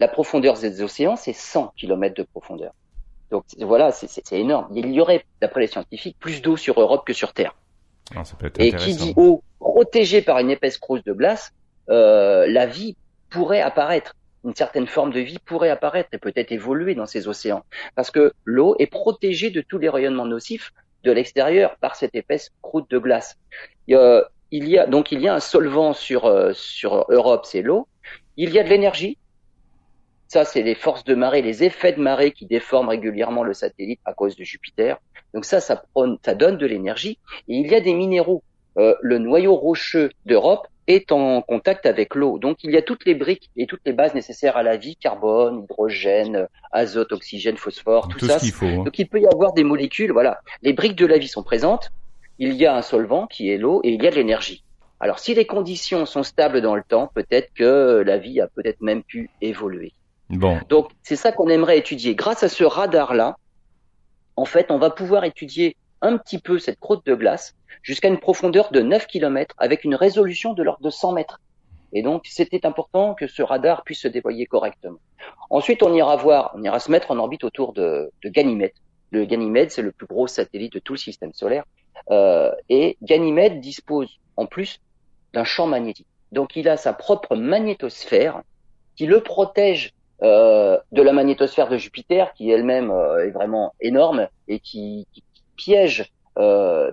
la 0.00 0.08
profondeur 0.08 0.58
des 0.58 0.82
océans, 0.82 1.16
c'est 1.16 1.32
100 1.32 1.72
km 1.76 2.14
de 2.14 2.22
profondeur. 2.22 2.72
Donc 3.30 3.44
voilà, 3.60 3.90
c'est 3.92 4.32
énorme. 4.32 4.68
Il 4.74 4.92
y 4.92 5.00
aurait, 5.00 5.24
d'après 5.40 5.60
les 5.60 5.66
scientifiques, 5.66 6.16
plus 6.18 6.42
d'eau 6.42 6.56
sur 6.56 6.80
Europe 6.80 7.04
que 7.06 7.12
sur 7.12 7.32
Terre. 7.32 7.54
Ah, 8.14 8.24
ça 8.24 8.36
peut 8.36 8.46
être 8.46 8.60
Et 8.60 8.72
qui 8.72 8.94
dit 8.94 9.14
eau 9.16 9.42
protégée 9.58 10.22
par 10.22 10.38
une 10.38 10.50
épaisse 10.50 10.78
croûte 10.78 11.04
de 11.04 11.12
glace, 11.12 11.52
euh, 11.88 12.46
la 12.46 12.66
vie 12.66 12.96
pourrait 13.30 13.60
apparaître. 13.60 14.14
Une 14.44 14.54
certaine 14.54 14.86
forme 14.86 15.12
de 15.12 15.18
vie 15.18 15.38
pourrait 15.44 15.70
apparaître 15.70 16.10
et 16.12 16.18
peut-être 16.18 16.52
évoluer 16.52 16.94
dans 16.94 17.06
ces 17.06 17.26
océans. 17.26 17.64
Parce 17.96 18.12
que 18.12 18.32
l'eau 18.44 18.76
est 18.78 18.86
protégée 18.86 19.50
de 19.50 19.60
tous 19.60 19.78
les 19.78 19.88
rayonnements 19.88 20.26
nocifs 20.26 20.72
de 21.02 21.10
l'extérieur 21.10 21.76
par 21.80 21.96
cette 21.96 22.14
épaisse 22.14 22.50
croûte 22.62 22.88
de 22.90 22.98
glace. 22.98 23.36
Euh, 23.90 24.22
il 24.50 24.68
y 24.68 24.78
a 24.78 24.86
donc 24.86 25.12
il 25.12 25.20
y 25.20 25.28
a 25.28 25.34
un 25.34 25.40
solvant 25.40 25.92
sur 25.92 26.52
sur 26.54 27.06
Europe, 27.08 27.46
c'est 27.46 27.62
l'eau. 27.62 27.88
Il 28.36 28.50
y 28.50 28.58
a 28.58 28.62
de 28.62 28.68
l'énergie. 28.68 29.18
Ça, 30.28 30.44
c'est 30.44 30.62
les 30.62 30.74
forces 30.74 31.04
de 31.04 31.14
marée, 31.14 31.40
les 31.40 31.62
effets 31.62 31.92
de 31.92 32.00
marée 32.00 32.32
qui 32.32 32.46
déforment 32.46 32.88
régulièrement 32.88 33.44
le 33.44 33.54
satellite 33.54 34.00
à 34.04 34.12
cause 34.12 34.34
de 34.36 34.42
Jupiter. 34.42 34.98
Donc 35.34 35.44
ça, 35.44 35.60
ça, 35.60 35.84
ça 36.24 36.34
donne 36.34 36.58
de 36.58 36.66
l'énergie. 36.66 37.18
Et 37.48 37.56
il 37.56 37.68
y 37.68 37.74
a 37.74 37.80
des 37.80 37.94
minéraux. 37.94 38.42
le 38.76 39.18
noyau 39.18 39.54
rocheux 39.54 40.10
d'Europe 40.24 40.66
est 40.86 41.12
en 41.12 41.42
contact 41.42 41.86
avec 41.86 42.14
l'eau. 42.14 42.38
Donc 42.38 42.58
il 42.62 42.70
y 42.70 42.76
a 42.76 42.82
toutes 42.82 43.04
les 43.06 43.14
briques 43.14 43.50
et 43.56 43.66
toutes 43.66 43.80
les 43.84 43.92
bases 43.92 44.14
nécessaires 44.14 44.56
à 44.56 44.62
la 44.62 44.76
vie, 44.76 44.96
carbone, 44.96 45.64
hydrogène, 45.64 46.48
azote, 46.72 47.12
oxygène, 47.12 47.56
phosphore, 47.56 48.08
tout, 48.08 48.24
ça. 48.24 48.38
Faut, 48.38 48.66
hein. 48.66 48.84
Donc 48.84 48.98
il 48.98 49.08
peut 49.08 49.20
y 49.20 49.26
avoir 49.26 49.52
des 49.52 49.64
molécules, 49.64 50.12
voilà. 50.12 50.40
Les 50.62 50.72
briques 50.72 50.96
de 50.96 51.06
la 51.06 51.18
vie 51.18 51.28
sont 51.28 51.42
présentes, 51.42 51.90
il 52.38 52.54
y 52.54 52.66
a 52.66 52.76
un 52.76 52.82
solvant 52.82 53.26
qui 53.26 53.50
est 53.50 53.58
l'eau 53.58 53.80
et 53.84 53.90
il 53.90 54.02
y 54.02 54.06
a 54.06 54.10
de 54.10 54.16
l'énergie. 54.16 54.62
Alors 55.00 55.18
si 55.18 55.34
les 55.34 55.46
conditions 55.46 56.06
sont 56.06 56.22
stables 56.22 56.60
dans 56.60 56.74
le 56.74 56.82
temps, 56.82 57.10
peut-être 57.14 57.52
que 57.54 58.02
la 58.04 58.18
vie 58.18 58.40
a 58.40 58.48
peut-être 58.48 58.80
même 58.80 59.02
pu 59.02 59.30
évoluer. 59.40 59.92
Bon. 60.30 60.58
Donc 60.68 60.90
c'est 61.02 61.16
ça 61.16 61.32
qu'on 61.32 61.48
aimerait 61.48 61.78
étudier. 61.78 62.14
Grâce 62.14 62.42
à 62.42 62.48
ce 62.48 62.64
radar-là, 62.64 63.36
en 64.36 64.44
fait, 64.44 64.70
on 64.70 64.78
va 64.78 64.90
pouvoir 64.90 65.24
étudier 65.24 65.76
un 66.02 66.18
petit 66.18 66.38
peu 66.38 66.58
cette 66.58 66.78
croûte 66.78 67.04
de 67.06 67.14
glace 67.14 67.54
jusqu'à 67.82 68.08
une 68.08 68.18
profondeur 68.18 68.70
de 68.70 68.80
9 68.80 69.06
km 69.06 69.54
avec 69.58 69.84
une 69.84 69.94
résolution 69.94 70.52
de 70.52 70.62
l'ordre 70.62 70.82
de 70.82 70.90
100 70.90 71.12
mètres. 71.12 71.40
Et 71.92 72.02
donc, 72.02 72.24
c'était 72.26 72.66
important 72.66 73.14
que 73.14 73.26
ce 73.26 73.42
radar 73.42 73.82
puisse 73.84 74.00
se 74.00 74.08
déployer 74.08 74.44
correctement. 74.46 74.98
Ensuite, 75.48 75.82
on 75.82 75.94
ira 75.94 76.16
voir, 76.16 76.52
on 76.54 76.62
ira 76.62 76.78
se 76.80 76.90
mettre 76.90 77.10
en 77.10 77.18
orbite 77.18 77.44
autour 77.44 77.72
de, 77.72 78.10
de 78.22 78.28
Ganymède. 78.28 78.72
Le 79.12 79.24
Ganymède, 79.24 79.70
c'est 79.70 79.82
le 79.82 79.92
plus 79.92 80.06
gros 80.06 80.26
satellite 80.26 80.74
de 80.74 80.78
tout 80.78 80.94
le 80.94 80.98
système 80.98 81.32
solaire. 81.32 81.64
Euh, 82.10 82.52
et 82.68 82.96
Ganymède 83.02 83.60
dispose 83.60 84.18
en 84.36 84.46
plus 84.46 84.80
d'un 85.32 85.44
champ 85.44 85.66
magnétique. 85.66 86.06
Donc, 86.32 86.56
il 86.56 86.68
a 86.68 86.76
sa 86.76 86.92
propre 86.92 87.36
magnétosphère 87.36 88.42
qui 88.96 89.06
le 89.06 89.20
protège 89.22 89.92
euh, 90.22 90.78
de 90.92 91.02
la 91.02 91.12
magnétosphère 91.12 91.68
de 91.68 91.76
Jupiter, 91.76 92.32
qui 92.34 92.50
elle-même 92.50 92.90
euh, 92.90 93.26
est 93.26 93.30
vraiment 93.30 93.74
énorme 93.80 94.28
et 94.48 94.60
qui, 94.60 95.06
piège, 95.56 96.12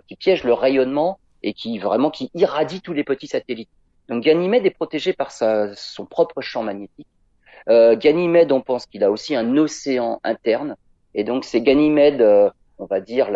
qui 0.07 0.15
piège 0.15 0.43
le 0.43 0.53
rayonnement 0.53 1.19
et 1.41 1.53
qui 1.53 1.77
vraiment 1.77 2.09
qui 2.09 2.31
irradie 2.33 2.81
tous 2.81 2.93
les 2.93 3.03
petits 3.03 3.27
satellites. 3.27 3.69
Donc 4.07 4.23
Ganymède 4.23 4.65
est 4.65 4.71
protégé 4.71 5.13
par 5.13 5.31
son 5.31 6.05
propre 6.05 6.41
champ 6.41 6.63
magnétique. 6.63 7.07
Ganymède, 7.67 8.53
on 8.53 8.61
pense 8.61 8.85
qu'il 8.85 9.03
a 9.03 9.11
aussi 9.11 9.35
un 9.35 9.57
océan 9.57 10.21
interne, 10.23 10.77
et 11.13 11.25
donc 11.25 11.43
c'est 11.43 11.61
Ganymède, 11.61 12.21
on 12.77 12.85
va 12.85 13.01
dire 13.01 13.29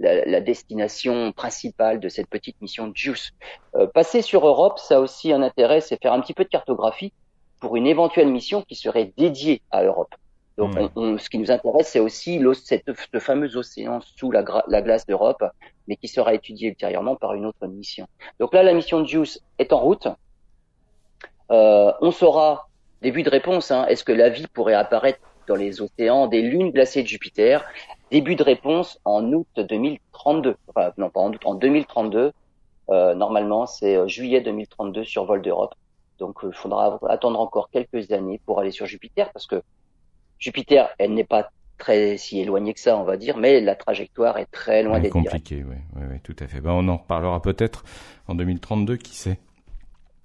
la, 0.00 0.24
la, 0.24 0.40
destination 0.40 1.30
principale 1.32 2.00
de 2.00 2.08
cette 2.08 2.28
petite 2.28 2.60
mission 2.60 2.90
JUICE. 2.92 3.32
Euh, 3.76 3.86
passer 3.86 4.22
sur 4.22 4.46
Europe, 4.46 4.78
ça 4.78 4.96
a 4.96 5.00
aussi 5.00 5.32
un 5.32 5.42
intérêt, 5.42 5.80
c'est 5.80 6.00
faire 6.02 6.12
un 6.12 6.20
petit 6.20 6.34
peu 6.34 6.44
de 6.44 6.48
cartographie 6.48 7.12
pour 7.60 7.76
une 7.76 7.86
éventuelle 7.86 8.28
mission 8.28 8.62
qui 8.62 8.74
serait 8.74 9.12
dédiée 9.16 9.62
à 9.70 9.84
Europe. 9.84 10.14
Donc, 10.56 10.74
ce 11.18 11.30
qui 11.30 11.38
nous 11.38 11.50
intéresse, 11.50 11.88
c'est 11.88 12.00
aussi 12.00 12.42
cette, 12.64 12.84
ce 12.86 13.18
fameux 13.18 13.56
océan 13.56 14.00
sous 14.02 14.30
la, 14.30 14.44
la 14.68 14.82
glace 14.82 15.06
d'Europe, 15.06 15.42
mais 15.88 15.96
qui 15.96 16.06
sera 16.06 16.34
étudié 16.34 16.68
ultérieurement 16.68 17.16
par 17.16 17.32
une 17.32 17.46
autre 17.46 17.66
mission. 17.66 18.06
Donc 18.40 18.52
là, 18.52 18.62
la 18.62 18.74
mission 18.74 19.00
de 19.00 19.06
JUICE 19.06 19.40
est 19.58 19.72
en 19.72 19.78
route. 19.78 20.08
Euh, 21.50 21.92
on 22.02 22.10
saura, 22.10 22.68
début 23.00 23.22
de 23.22 23.30
réponse, 23.30 23.70
hein, 23.70 23.86
est-ce 23.86 24.04
que 24.04 24.12
la 24.12 24.28
vie 24.28 24.46
pourrait 24.48 24.74
apparaître 24.74 25.20
dans 25.48 25.56
les 25.56 25.80
océans 25.80 26.26
des 26.26 26.42
lunes 26.42 26.72
glacées 26.72 27.02
de 27.02 27.08
Jupiter? 27.08 27.64
Début 28.10 28.36
de 28.36 28.42
réponse 28.42 29.00
en 29.04 29.32
août 29.32 29.46
2032. 29.56 30.56
Enfin, 30.68 30.92
non, 30.98 31.10
pas 31.10 31.20
en 31.20 31.32
août, 31.32 31.40
en 31.44 31.54
2032. 31.54 32.32
Euh, 32.90 33.14
normalement, 33.14 33.66
c'est 33.66 33.96
euh, 33.96 34.08
juillet 34.08 34.40
2032 34.40 35.04
sur 35.04 35.24
vol 35.24 35.42
d'Europe. 35.42 35.74
Donc, 36.18 36.38
il 36.42 36.52
faudra 36.52 36.98
attendre 37.08 37.40
encore 37.40 37.70
quelques 37.70 38.10
années 38.10 38.40
pour 38.44 38.60
aller 38.60 38.72
sur 38.72 38.86
Jupiter 38.86 39.30
parce 39.32 39.46
que 39.46 39.62
Jupiter, 40.38 40.90
elle 40.98 41.14
n'est 41.14 41.24
pas 41.24 41.50
très 41.78 42.16
si 42.16 42.40
éloignée 42.40 42.74
que 42.74 42.80
ça, 42.80 42.96
on 42.96 43.04
va 43.04 43.16
dire, 43.16 43.36
mais 43.36 43.60
la 43.60 43.74
trajectoire 43.74 44.38
est 44.38 44.50
très 44.50 44.82
loin 44.82 45.00
d'être 45.00 45.12
compliquée. 45.12 45.64
Oui, 45.66 45.76
oui, 45.96 46.02
oui, 46.10 46.20
tout 46.22 46.36
à 46.38 46.46
fait. 46.46 46.60
Ben, 46.60 46.72
on 46.72 46.86
en 46.88 46.98
reparlera 46.98 47.40
peut-être 47.40 47.84
en 48.28 48.34
2032, 48.34 48.96
qui 48.96 49.14
sait. 49.14 49.38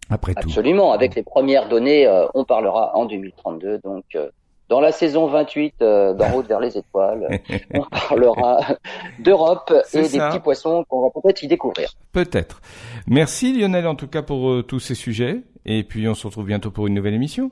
Après 0.10 0.34
tout. 0.36 0.50
Absolument. 0.50 0.92
Avec 0.92 1.16
les 1.16 1.24
premières 1.24 1.68
données, 1.68 2.06
euh, 2.06 2.28
on 2.36 2.46
parlera 2.46 2.96
en 2.96 3.06
2032. 3.06 3.80
Donc, 3.80 4.04
euh, 4.16 4.30
dans 4.70 4.80
la 4.80 4.92
saison 4.92 5.28
28 5.28 5.76
euh, 5.82 6.14
d'En 6.14 6.30
route 6.30 6.48
vers 6.48 6.60
les 6.60 6.78
étoiles, 6.78 7.40
on 7.74 7.84
parlera 7.84 8.78
d'Europe 9.20 9.74
et 9.94 10.02
des 10.02 10.20
petits 10.20 10.40
poissons 10.40 10.86
qu'on 10.88 11.02
va 11.02 11.10
peut-être 11.10 11.44
y 11.44 11.48
découvrir. 11.48 11.90
Peut-être. 12.12 12.62
Merci 13.08 13.58
Lionel 13.58 13.88
en 13.88 13.96
tout 13.96 14.08
cas 14.08 14.22
pour 14.22 14.66
tous 14.66 14.80
ces 14.80 14.96
sujets. 14.96 15.44
Et 15.66 15.84
puis 15.84 16.08
on 16.08 16.14
se 16.14 16.28
retrouve 16.28 16.46
bientôt 16.46 16.72
pour 16.72 16.88
une 16.88 16.94
nouvelle 16.94 17.16
émission. 17.16 17.52